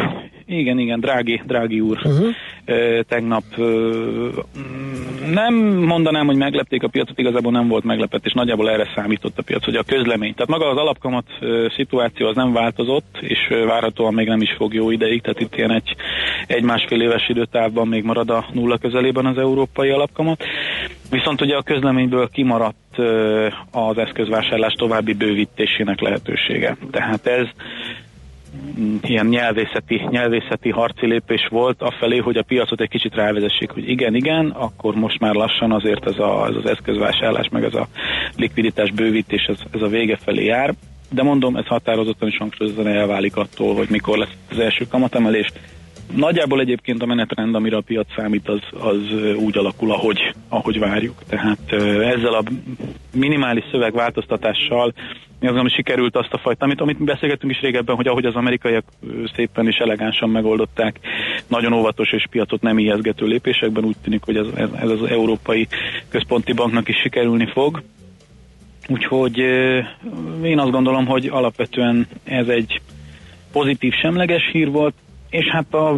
[0.49, 1.97] Igen, igen, drági, drági úr.
[2.03, 2.28] Uh-huh.
[2.65, 4.30] Ö, tegnap ö,
[5.32, 9.65] nem mondanám, hogy meglepték a piacot, igazából nem volt meglepetés, nagyjából erre számított a piac,
[9.65, 10.34] hogy a közlemény.
[10.34, 14.53] Tehát maga az alapkamat ö, szituáció az nem változott, és ö, várhatóan még nem is
[14.57, 15.95] fog jó ideig, tehát itt ilyen egy,
[16.47, 20.43] egy másfél éves időtávban még marad a nulla közelében az európai alapkamat.
[21.09, 22.86] Viszont ugye a közleményből kimaradt
[23.72, 26.78] az eszközvásárlás további bővítésének lehetősége.
[26.91, 27.48] Tehát ez
[28.80, 33.89] mm, ilyen nyelvészeti, nyelvészeti harci lépés volt afelé, hogy a piacot egy kicsit rávezessék, hogy
[33.89, 37.88] igen, igen, akkor most már lassan azért ez, a, ez az eszközvásárlás, meg ez a
[38.36, 40.74] likviditás bővítés, ez, ez a vége felé jár.
[41.10, 45.48] De mondom, ez határozottan és hangsúlyozottan elválik attól, hogy mikor lesz az első kamatemelés.
[46.16, 48.97] Nagyjából egyébként a menetrend, amire a piac számít, az, az
[49.36, 51.24] úgy alakul, ahogy, ahogy várjuk.
[51.30, 52.43] Tehát ezzel a
[53.14, 54.93] minimális szövegváltoztatással
[55.39, 58.36] mi hogy sikerült azt a fajta, amit, amit mi beszélgettünk is régebben, hogy ahogy az
[58.36, 58.84] amerikaiak
[59.36, 60.99] szépen és elegánsan megoldották,
[61.47, 65.68] nagyon óvatos és piacot nem ijeszgető lépésekben, úgy tűnik, hogy ez, ez, ez az Európai
[66.10, 67.84] Központi Banknak is sikerülni fog.
[68.88, 69.38] Úgyhogy
[70.43, 72.82] én azt gondolom, hogy alapvetően ez egy
[73.51, 74.93] pozitív semleges hír volt,
[75.30, 75.93] és hát a,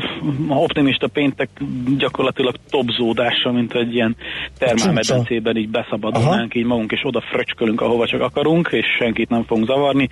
[0.48, 1.50] a optimista péntek
[1.98, 4.16] gyakorlatilag topzódása, mint egy ilyen
[4.58, 9.68] termálmedencében így beszabadulnánk, így magunk és oda fröcskölünk, ahova csak akarunk, és senkit nem fogunk
[9.68, 10.10] zavarni.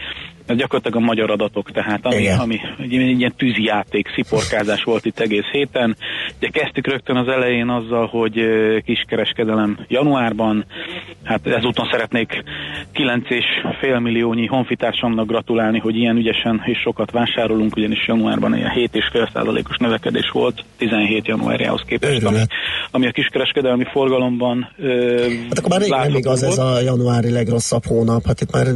[0.47, 5.19] Ez gyakorlatilag a magyar adatok, tehát ami, ami egy, egy ilyen tűzijáték, sziporkázás volt itt
[5.19, 5.95] egész héten.
[6.37, 8.33] Ugye kezdtük rögtön az elején azzal, hogy
[8.85, 10.65] kiskereskedelem januárban,
[11.23, 12.43] hát ezúton szeretnék
[12.93, 19.77] 9,5 milliónyi honfitársamnak gratulálni, hogy ilyen ügyesen és sokat vásárolunk, ugyanis januárban ilyen 7,5 százalékos
[19.77, 22.37] növekedés volt 17 januárjához képest, ami,
[22.91, 25.15] ami a kiskereskedelmi forgalomban ö,
[25.49, 26.69] Hát akkor már rég nem igaz ez volt.
[26.69, 28.67] a januári legrosszabb hónap, hát itt már...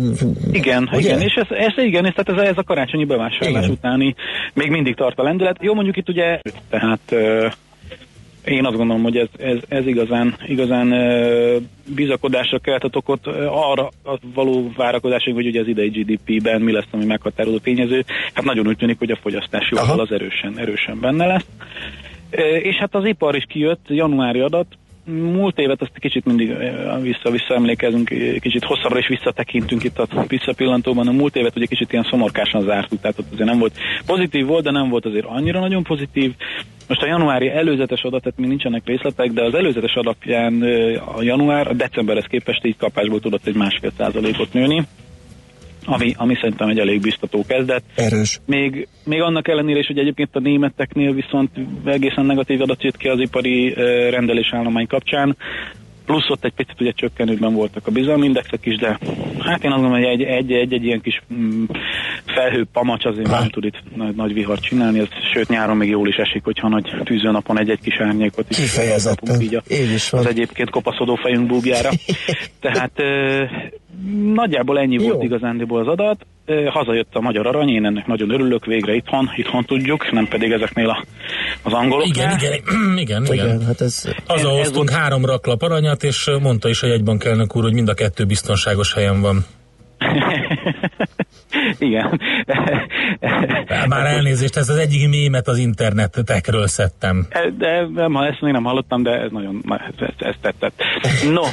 [0.52, 3.70] Igen, igen, és ez, ez igen, ez, tehát ez, ez a karácsonyi bevásárlás Igen.
[3.70, 4.16] utáni
[4.54, 5.58] még mindig tart a lendület.
[5.62, 6.40] Jó, mondjuk itt ugye,
[6.70, 7.16] tehát
[8.46, 10.94] én azt gondolom, hogy ez, ez, ez igazán, igazán
[11.96, 17.06] bizakodásra keltett okot arra a való várakozásunk, hogy ugye az idei GDP-ben mi lesz, ami
[17.06, 18.06] meghatározó tényező.
[18.34, 21.46] Hát nagyon úgy tűnik, hogy a fogyasztási oldal az erősen, erősen benne lesz.
[22.62, 24.68] És hát az ipar is kijött, januári adat,
[25.06, 26.54] múlt évet azt kicsit mindig
[27.02, 31.08] vissza-vissza emlékezünk, kicsit hosszabbra is visszatekintünk itt a visszapillantóban.
[31.08, 34.64] A múlt évet ugye kicsit ilyen szomorkásan zártuk, tehát ott azért nem volt pozitív volt,
[34.64, 36.34] de nem volt azért annyira nagyon pozitív.
[36.88, 40.62] Most a januári előzetes adat, tehát még nincsenek részletek, de az előzetes alapján
[41.16, 44.88] a január a decemberhez képest így kapásból tudott egy másfél százalékot nőni
[45.86, 47.84] ami, ami szerintem egy elég biztató kezdet.
[47.96, 48.40] Erős.
[48.46, 51.50] Még, még annak ellenére is, hogy egyébként a németeknél viszont
[51.86, 53.74] egészen negatív adat jött ki az ipari
[54.10, 55.38] rendelésállomány kapcsán,
[56.06, 58.88] plusz ott egy picit ugye csökkenőben voltak a bizalmi indexek is, de
[59.40, 61.64] hát én azt gondolom, hogy egy, egy, egy, egy ilyen kis mm,
[62.26, 66.08] felhő pamacs azért nem tud itt nagy, nagy vihart csinálni, ez, sőt nyáron még jól
[66.08, 69.42] is esik, hogyha nagy tűzőnapon egy-egy kis árnyékot is Kifejezetten.
[69.42, 70.22] így a, is van.
[70.22, 71.90] az egyébként kopaszodó fejünk búbjára.
[72.62, 72.92] Tehát
[74.34, 75.08] nagyjából ennyi Jó.
[75.08, 76.26] volt igazándiból az adat.
[76.70, 80.90] Hazajött a magyar arany, én ennek nagyon örülök, végre itthon, itthon tudjuk, nem pedig ezeknél
[80.90, 81.04] a,
[81.62, 82.38] az angoloknál.
[82.38, 83.34] Igen, igen, igen, igen.
[83.34, 84.04] Igen, hát ez...
[84.28, 88.26] Hazahoztunk három raklap aranyat, és mondta is a jegybank elnök úr, hogy mind a kettő
[88.26, 89.46] biztonságos helyen van.
[91.78, 92.22] Igen.
[93.88, 97.28] Már elnézést, ez az egyik mémet az internetekről szedtem.
[97.58, 100.84] De nem, ezt még nem hallottam, de ez nagyon, ez, ez, ez tetszett.
[101.32, 101.44] No,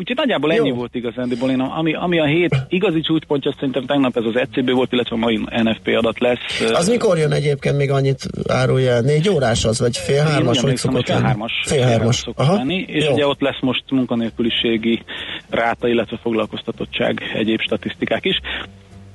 [0.00, 0.74] Úgyhogy nagyjából ennyi Jó.
[0.74, 1.50] volt igazándiból.
[1.50, 5.14] Én, a- ami, ami a hét igazi csúcspontja, szerintem tegnap ez az ECB volt, illetve
[5.16, 6.60] a mai NFP adat lesz.
[6.72, 9.00] Az mikor jön egyébként még annyit árulja?
[9.00, 11.52] Négy órás az, vagy fél hármas, hogy szokott fél hármas.
[11.66, 12.24] Fél hármas.
[12.34, 12.54] Aha.
[12.54, 13.12] lenni, és Jó.
[13.12, 15.02] ugye ott lesz most munkanélküliségi
[15.50, 18.40] ráta, illetve foglalkoztatottság, egyéb statisztikák is.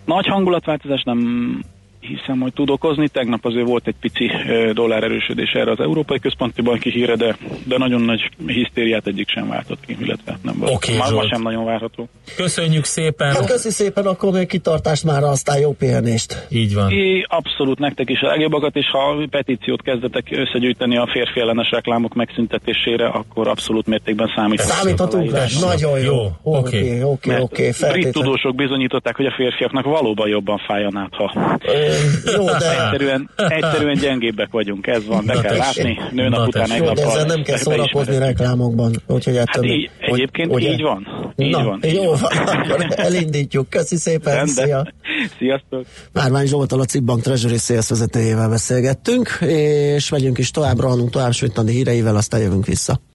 [0.05, 1.19] Nagy hangulatváltozás nem
[2.05, 3.07] hiszem, hogy tud okozni.
[3.07, 4.31] Tegnap azért volt egy pici
[4.73, 9.47] dollár erősödés erre az Európai Központi Banki híre, de, de nagyon nagy hisztériát egyik sem
[9.47, 10.73] váltott ki, illetve nem volt.
[10.73, 12.09] Oké, ma, ma sem nagyon várható.
[12.35, 13.31] Köszönjük szépen!
[13.33, 16.47] Hát köszi szépen, akkor még kitartást már, aztán jó pihenést.
[16.49, 16.91] Így van.
[16.91, 22.13] É, abszolút nektek is a legjobbakat, és ha petíciót kezdetek összegyűjteni a férfi ellenes reklámok
[22.13, 24.77] megszüntetésére, akkor abszolút mértékben számíthatunk.
[24.77, 25.45] Számíthatunk rá?
[25.59, 26.13] Nagyon jó.
[26.13, 27.01] Jó, oké.
[27.03, 31.59] Oké, oké, brit tudósok bizonyították, hogy a férfiaknak valóban jobban fáj a nátha.
[32.37, 32.83] Jó, de...
[32.83, 35.83] Egyszerűen, egyszerűen gyengébbek vagyunk, ez van, be Na kell tessék.
[35.83, 39.01] látni, nőnap Na után egy nappal ezzel nem kell szórakozni reklámokban.
[39.07, 40.71] Úgyhogy Hát ettől, így, egyébként ugye?
[40.71, 41.07] így van.
[41.37, 41.79] Így Na, van.
[41.81, 43.69] jó van, akkor elindítjuk.
[43.69, 44.65] Köszi szépen, Rendben.
[44.65, 44.93] szia!
[45.37, 45.85] Sziasztok!
[46.13, 51.71] Márvány Zsoltal a Cibbank Treasury Sales vezetőjével beszélgettünk, és megyünk is tovább, rohanunk tovább Smitandi
[51.71, 52.99] híreivel, aztán jövünk vissza.